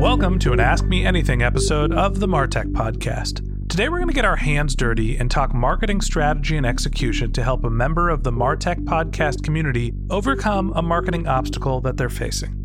Welcome 0.00 0.38
to 0.38 0.54
an 0.54 0.60
Ask 0.60 0.86
Me 0.86 1.04
Anything 1.04 1.42
episode 1.42 1.92
of 1.92 2.20
the 2.20 2.26
Martech 2.26 2.72
Podcast. 2.72 3.68
Today 3.68 3.90
we're 3.90 3.98
going 3.98 4.08
to 4.08 4.14
get 4.14 4.24
our 4.24 4.36
hands 4.36 4.74
dirty 4.74 5.18
and 5.18 5.30
talk 5.30 5.52
marketing 5.52 6.00
strategy 6.00 6.56
and 6.56 6.64
execution 6.64 7.32
to 7.32 7.44
help 7.44 7.64
a 7.64 7.70
member 7.70 8.08
of 8.08 8.22
the 8.22 8.32
Martech 8.32 8.82
Podcast 8.84 9.42
community 9.42 9.92
overcome 10.08 10.72
a 10.74 10.80
marketing 10.80 11.26
obstacle 11.26 11.82
that 11.82 11.98
they're 11.98 12.08
facing. 12.08 12.56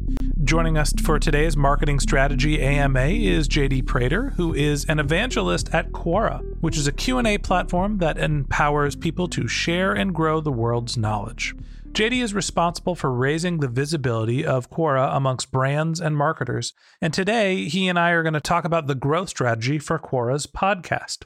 Joining 0.45 0.77
us 0.77 0.93
for 1.03 1.19
today's 1.19 1.57
marketing 1.57 1.99
strategy 1.99 2.61
AMA 2.61 3.07
is 3.07 3.49
JD 3.49 3.85
Prater, 3.85 4.29
who 4.37 4.53
is 4.53 4.85
an 4.85 4.99
evangelist 4.99 5.73
at 5.73 5.91
Quora, 5.91 6.41
which 6.61 6.77
is 6.77 6.87
a 6.87 6.93
Q&A 6.93 7.37
platform 7.39 7.97
that 7.97 8.17
empowers 8.17 8.95
people 8.95 9.27
to 9.27 9.45
share 9.45 9.91
and 9.91 10.15
grow 10.15 10.39
the 10.39 10.53
world's 10.53 10.95
knowledge. 10.95 11.53
JD 11.95 12.21
is 12.21 12.33
responsible 12.33 12.93
for 12.93 13.09
raising 13.09 13.61
the 13.61 13.69
visibility 13.69 14.45
of 14.45 14.69
Quora 14.69 15.15
amongst 15.15 15.49
brands 15.49 16.01
and 16.01 16.17
marketers, 16.17 16.73
and 16.99 17.13
today 17.13 17.69
he 17.69 17.87
and 17.87 17.97
I 17.97 18.09
are 18.09 18.21
going 18.21 18.33
to 18.33 18.41
talk 18.41 18.65
about 18.65 18.87
the 18.87 18.95
growth 18.95 19.29
strategy 19.29 19.79
for 19.79 19.97
Quora's 19.97 20.45
podcast. 20.45 21.23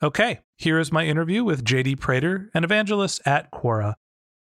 Okay, 0.00 0.38
here 0.56 0.78
is 0.78 0.92
my 0.92 1.04
interview 1.04 1.42
with 1.42 1.64
JD 1.64 1.98
Prater, 1.98 2.48
an 2.54 2.62
evangelist 2.62 3.22
at 3.26 3.50
Quora. 3.50 3.94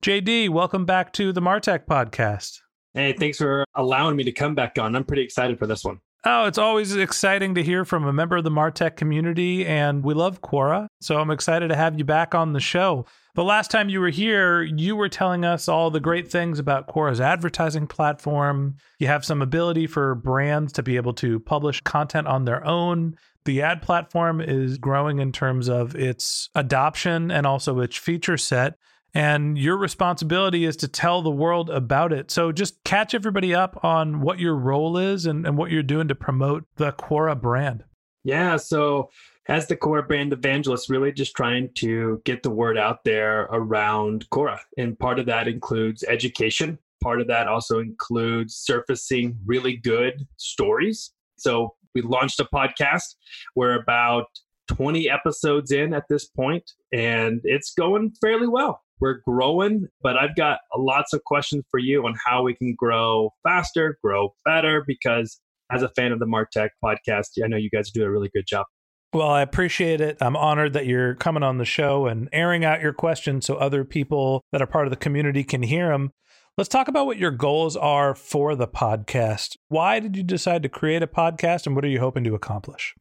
JD, 0.03 0.51
welcome 0.51 0.85
back 0.85 1.11
to 1.15 1.33
the 1.33 1.41
Martech 1.41 1.87
podcast. 1.87 2.59
Hey, 2.93 3.15
thanks 3.15 3.39
for 3.39 3.65
allowing 3.75 4.15
me 4.15 4.25
to 4.25 4.33
come 4.33 4.55
back 4.55 4.79
on. 4.79 4.95
I'm 4.95 5.05
pretty 5.05 5.23
excited 5.23 5.59
for 5.59 5.67
this 5.67 5.83
one. 5.83 6.01
Oh, 6.27 6.45
it's 6.45 6.59
always 6.59 6.95
exciting 6.95 7.55
to 7.55 7.63
hear 7.63 7.87
from 7.87 8.07
a 8.07 8.13
member 8.13 8.37
of 8.37 8.45
the 8.45 8.51
Martech 8.51 8.97
community, 8.97 9.65
and 9.67 10.05
we 10.05 10.13
love 10.13 10.43
Quora. 10.43 10.89
So 11.01 11.19
I'm 11.19 11.31
excited 11.31 11.69
to 11.69 11.77
have 11.77 11.97
you 11.97 12.05
back 12.05 12.35
on 12.35 12.53
the 12.53 12.61
show. 12.61 13.07
The 13.35 13.45
last 13.45 13.71
time 13.71 13.89
you 13.89 14.01
were 14.01 14.11
here, 14.11 14.63
you 14.63 14.95
were 14.95 15.09
telling 15.09 15.43
us 15.43 15.67
all 15.67 15.91
the 15.91 16.01
great 16.01 16.31
things 16.31 16.59
about 16.59 16.87
Quora's 16.87 17.21
advertising 17.21 17.87
platform. 17.87 18.77
You 18.99 19.07
have 19.07 19.25
some 19.25 19.41
ability 19.41 19.87
for 19.87 20.15
brands 20.15 20.71
to 20.75 20.83
be 20.83 20.97
able 20.97 21.15
to 21.15 21.41
publish 21.41 21.81
content 21.81 22.27
on 22.27 22.45
their 22.45 22.63
own. 22.67 23.17
The 23.47 23.63
ad 23.63 23.81
platform 23.81 24.43
is 24.43 24.77
growing 24.77 25.19
in 25.19 25.33
terms 25.33 25.71
of 25.71 25.97
its 25.97 26.51
adoption 26.55 27.31
and 27.31 27.47
also 27.47 27.81
its 27.81 27.97
feature 27.97 28.37
set. 28.37 28.75
And 29.15 29.57
your 29.57 29.79
responsibility 29.79 30.67
is 30.67 30.77
to 30.77 30.89
tell 30.89 31.23
the 31.23 31.31
world 31.31 31.71
about 31.71 32.13
it. 32.13 32.31
So 32.31 32.53
just 32.53 32.85
catch 32.85 33.15
everybody 33.15 33.55
up 33.55 33.83
on 33.83 34.21
what 34.21 34.41
your 34.41 34.57
role 34.57 34.99
is 34.99 35.25
and, 35.25 35.47
and 35.47 35.57
what 35.57 35.71
you're 35.71 35.83
doing 35.83 36.09
to 36.09 36.15
promote 36.15 36.65
the 36.77 36.93
Quora 36.93 37.41
brand. 37.41 37.85
Yeah. 38.25 38.57
So 38.57 39.11
as 39.49 39.67
the 39.67 39.77
Quora 39.77 40.07
brand 40.07 40.33
evangelist, 40.33 40.89
really 40.89 41.13
just 41.13 41.35
trying 41.35 41.71
to 41.75 42.23
get 42.25 42.43
the 42.43 42.51
word 42.51 42.79
out 42.79 43.05
there 43.05 43.43
around 43.53 44.29
Quora. 44.31 44.59
And 44.79 44.99
part 44.99 45.19
of 45.19 45.27
that 45.27 45.49
includes 45.49 46.05
education. 46.05 46.79
Part 47.03 47.21
of 47.21 47.27
that 47.27 47.49
also 47.49 47.81
includes 47.81 48.55
surfacing 48.55 49.37
really 49.45 49.77
good 49.77 50.27
stories. 50.37 51.13
So 51.37 51.75
we 51.95 52.03
launched 52.03 52.39
a 52.41 52.45
podcast. 52.45 53.17
We're 53.57 53.81
about 53.81 54.27
20 54.69 55.11
episodes 55.11 55.73
in 55.73 55.93
at 55.93 56.05
this 56.09 56.27
point, 56.27 56.71
and 56.93 57.41
it's 57.45 57.75
going 57.75 58.13
fairly 58.21 58.47
well. 58.47 58.81
We're 59.01 59.21
growing, 59.27 59.89
but 60.03 60.17
I've 60.17 60.37
got 60.37 60.61
lots 60.77 61.13
of 61.13 61.25
questions 61.25 61.65
for 61.69 61.81
you 61.81 62.07
on 62.07 62.15
how 62.25 62.45
we 62.45 62.55
can 62.55 62.77
grow 62.77 63.31
faster, 63.43 63.99
grow 64.03 64.35
better, 64.45 64.85
because 64.87 65.41
as 65.73 65.83
a 65.83 65.89
fan 65.91 66.13
of 66.13 66.21
the 66.21 66.27
Martech 66.27 66.69
podcast, 66.85 67.31
I 67.43 67.49
know 67.49 67.57
you 67.57 67.71
guys 67.71 67.91
do 67.91 68.05
a 68.05 68.11
really 68.11 68.31
good 68.33 68.47
job. 68.47 68.67
Well, 69.15 69.29
I 69.29 69.43
appreciate 69.43 70.01
it. 70.01 70.17
I'm 70.23 70.37
honored 70.37 70.73
that 70.73 70.87
you're 70.87 71.15
coming 71.15 71.43
on 71.43 71.59
the 71.59 71.67
show 71.67 72.07
and 72.07 72.31
airing 72.33 72.65
out 72.65 72.81
your 72.81 72.95
questions 72.95 73.45
so 73.45 73.57
other 73.57 73.85
people 73.85 74.43
that 74.53 74.63
are 74.63 74.67
part 74.67 74.87
of 74.87 74.91
the 74.91 74.97
community 74.97 75.45
can 75.45 75.63
hear 75.63 75.89
them. 75.89 76.13
Let's 76.57 76.69
talk 76.69 76.89
about 76.89 77.05
what 77.05 77.19
your 77.19 77.31
goals 77.31 77.77
are 77.77 78.15
for 78.15 78.55
the 78.55 78.67
podcast. 78.67 79.57
Why 79.69 80.01
did 80.01 80.17
you 80.17 80.23
decide 80.23 80.63
to 80.63 80.71
create 80.71 81.03
a 81.03 81.07
podcast 81.07 81.67
and 81.67 81.77
what 81.77 81.85
are 81.85 81.89
you 81.89 82.01
hoping 82.01 82.25
to 82.25 82.35
accomplish? 82.35 82.95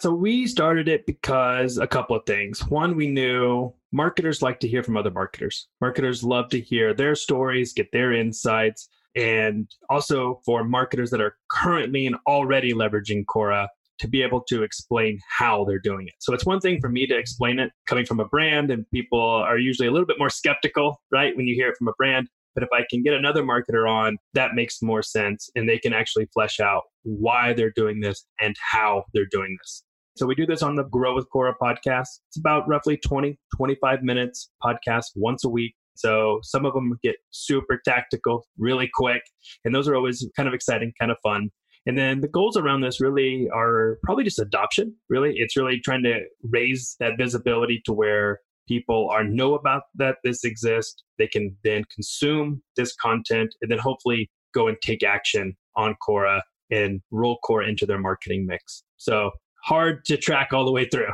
So, 0.00 0.14
we 0.14 0.46
started 0.46 0.88
it 0.88 1.04
because 1.04 1.78
a 1.78 1.86
couple 1.86 2.16
of 2.16 2.24
things. 2.26 2.60
One, 2.68 2.94
we 2.94 3.08
knew 3.08 3.74
marketers 3.92 4.42
like 4.42 4.60
to 4.60 4.68
hear 4.68 4.84
from 4.84 4.96
other 4.96 5.10
marketers. 5.10 5.68
Marketers 5.80 6.22
love 6.22 6.48
to 6.50 6.60
hear 6.60 6.94
their 6.94 7.16
stories, 7.16 7.72
get 7.72 7.90
their 7.92 8.12
insights. 8.12 8.88
And 9.16 9.68
also 9.88 10.40
for 10.44 10.62
marketers 10.62 11.10
that 11.10 11.20
are 11.20 11.36
currently 11.50 12.06
and 12.06 12.16
already 12.26 12.72
leveraging 12.72 13.24
Quora, 13.24 13.66
to 14.00 14.08
be 14.08 14.22
able 14.22 14.42
to 14.48 14.62
explain 14.62 15.18
how 15.38 15.64
they're 15.64 15.78
doing 15.78 16.06
it. 16.06 16.14
So 16.20 16.34
it's 16.34 16.46
one 16.46 16.60
thing 16.60 16.80
for 16.80 16.88
me 16.88 17.06
to 17.06 17.16
explain 17.16 17.58
it 17.58 17.70
coming 17.86 18.04
from 18.04 18.20
a 18.20 18.26
brand, 18.26 18.70
and 18.70 18.84
people 18.92 19.20
are 19.20 19.58
usually 19.58 19.88
a 19.88 19.92
little 19.92 20.06
bit 20.06 20.18
more 20.18 20.30
skeptical, 20.30 21.00
right, 21.12 21.36
when 21.36 21.46
you 21.46 21.54
hear 21.54 21.68
it 21.68 21.76
from 21.76 21.88
a 21.88 21.92
brand. 21.96 22.28
But 22.54 22.64
if 22.64 22.70
I 22.72 22.84
can 22.90 23.02
get 23.02 23.14
another 23.14 23.42
marketer 23.42 23.88
on, 23.88 24.16
that 24.34 24.54
makes 24.54 24.82
more 24.82 25.02
sense, 25.02 25.48
and 25.54 25.68
they 25.68 25.78
can 25.78 25.92
actually 25.92 26.26
flesh 26.34 26.58
out 26.58 26.82
why 27.04 27.52
they're 27.52 27.72
doing 27.76 28.00
this 28.00 28.24
and 28.40 28.56
how 28.72 29.04
they're 29.14 29.28
doing 29.30 29.56
this. 29.60 29.84
So 30.16 30.26
we 30.26 30.34
do 30.34 30.46
this 30.46 30.62
on 30.62 30.74
the 30.74 30.84
Grow 30.84 31.14
with 31.14 31.28
Quora 31.34 31.54
podcast. 31.62 32.08
It's 32.28 32.38
about 32.38 32.68
roughly 32.68 32.98
20, 32.98 33.38
25 33.56 34.02
minutes 34.02 34.50
podcast 34.62 35.06
once 35.14 35.44
a 35.44 35.48
week. 35.48 35.74
So 35.94 36.40
some 36.42 36.64
of 36.66 36.74
them 36.74 36.98
get 37.02 37.16
super 37.30 37.80
tactical 37.84 38.46
really 38.58 38.90
quick. 38.92 39.22
And 39.64 39.74
those 39.74 39.86
are 39.86 39.94
always 39.94 40.26
kind 40.36 40.48
of 40.48 40.54
exciting, 40.54 40.92
kind 40.98 41.10
of 41.12 41.18
fun. 41.22 41.50
And 41.90 41.98
then 41.98 42.20
the 42.20 42.28
goals 42.28 42.56
around 42.56 42.82
this 42.82 43.00
really 43.00 43.48
are 43.52 43.98
probably 44.04 44.22
just 44.22 44.38
adoption. 44.38 44.94
Really, 45.08 45.34
it's 45.34 45.56
really 45.56 45.80
trying 45.80 46.04
to 46.04 46.20
raise 46.44 46.94
that 47.00 47.18
visibility 47.18 47.82
to 47.84 47.92
where 47.92 48.38
people 48.68 49.08
are 49.10 49.24
know 49.24 49.54
about 49.54 49.82
that 49.96 50.18
this 50.22 50.44
exists. 50.44 51.02
They 51.18 51.26
can 51.26 51.56
then 51.64 51.82
consume 51.92 52.62
this 52.76 52.94
content 52.94 53.56
and 53.60 53.72
then 53.72 53.80
hopefully 53.80 54.30
go 54.54 54.68
and 54.68 54.76
take 54.80 55.02
action 55.02 55.56
on 55.74 55.96
Quora 56.08 56.42
and 56.70 57.00
roll 57.10 57.40
Quora 57.44 57.68
into 57.68 57.86
their 57.86 57.98
marketing 57.98 58.46
mix. 58.46 58.84
So 58.96 59.32
hard 59.64 60.04
to 60.04 60.16
track 60.16 60.52
all 60.52 60.64
the 60.64 60.70
way 60.70 60.86
through. 60.88 61.10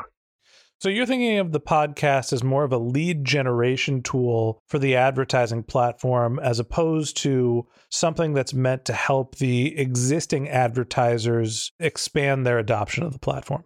So 0.78 0.90
you're 0.90 1.06
thinking 1.06 1.38
of 1.38 1.52
the 1.52 1.60
podcast 1.60 2.34
as 2.34 2.44
more 2.44 2.62
of 2.62 2.72
a 2.72 2.78
lead 2.78 3.24
generation 3.24 4.02
tool 4.02 4.60
for 4.68 4.78
the 4.78 4.94
advertising 4.94 5.62
platform 5.62 6.38
as 6.38 6.58
opposed 6.58 7.16
to 7.18 7.66
something 7.90 8.34
that's 8.34 8.52
meant 8.52 8.84
to 8.84 8.92
help 8.92 9.36
the 9.36 9.78
existing 9.78 10.50
advertisers 10.50 11.72
expand 11.80 12.46
their 12.46 12.58
adoption 12.58 13.04
of 13.04 13.14
the 13.14 13.18
platform. 13.18 13.64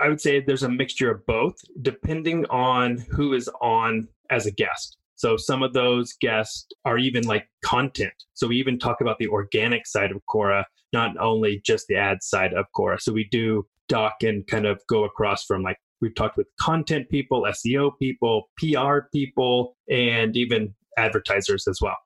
I 0.00 0.08
would 0.08 0.22
say 0.22 0.40
there's 0.40 0.62
a 0.62 0.70
mixture 0.70 1.10
of 1.10 1.26
both 1.26 1.56
depending 1.82 2.46
on 2.46 2.98
who 3.10 3.34
is 3.34 3.50
on 3.60 4.08
as 4.30 4.46
a 4.46 4.50
guest. 4.50 4.96
So 5.16 5.36
some 5.36 5.62
of 5.62 5.74
those 5.74 6.14
guests 6.14 6.66
are 6.86 6.96
even 6.96 7.24
like 7.24 7.46
content. 7.62 8.14
So 8.32 8.46
we 8.46 8.56
even 8.56 8.78
talk 8.78 9.02
about 9.02 9.18
the 9.18 9.28
organic 9.28 9.86
side 9.86 10.12
of 10.12 10.22
Quora, 10.30 10.64
not 10.94 11.18
only 11.18 11.60
just 11.66 11.88
the 11.88 11.96
ad 11.96 12.22
side 12.22 12.54
of 12.54 12.66
Quora. 12.74 13.00
So 13.00 13.12
we 13.12 13.28
do 13.30 13.66
dock 13.88 14.22
and 14.22 14.46
kind 14.46 14.64
of 14.64 14.80
go 14.88 15.04
across 15.04 15.44
from 15.44 15.62
like 15.62 15.78
We've 16.00 16.14
talked 16.14 16.36
with 16.36 16.46
content 16.60 17.08
people, 17.10 17.46
SEO 17.48 17.92
people, 17.98 18.50
PR 18.58 19.00
people, 19.12 19.76
and 19.90 20.36
even 20.36 20.74
advertisers 20.96 21.66
as 21.66 21.80
well. 21.80 21.96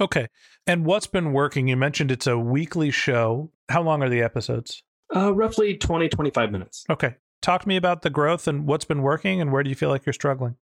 Okay. 0.00 0.28
And 0.66 0.84
what's 0.84 1.06
been 1.06 1.32
working? 1.32 1.68
You 1.68 1.76
mentioned 1.76 2.10
it's 2.10 2.26
a 2.26 2.38
weekly 2.38 2.90
show. 2.90 3.50
How 3.68 3.82
long 3.82 4.02
are 4.02 4.08
the 4.08 4.22
episodes? 4.22 4.82
Uh, 5.14 5.34
roughly 5.34 5.76
20, 5.76 6.08
25 6.08 6.50
minutes. 6.50 6.84
Okay. 6.90 7.14
Talk 7.40 7.62
to 7.62 7.68
me 7.68 7.76
about 7.76 8.02
the 8.02 8.10
growth 8.10 8.48
and 8.48 8.66
what's 8.66 8.84
been 8.84 9.02
working 9.02 9.40
and 9.40 9.52
where 9.52 9.62
do 9.62 9.70
you 9.70 9.76
feel 9.76 9.90
like 9.90 10.06
you're 10.06 10.12
struggling? 10.12 10.56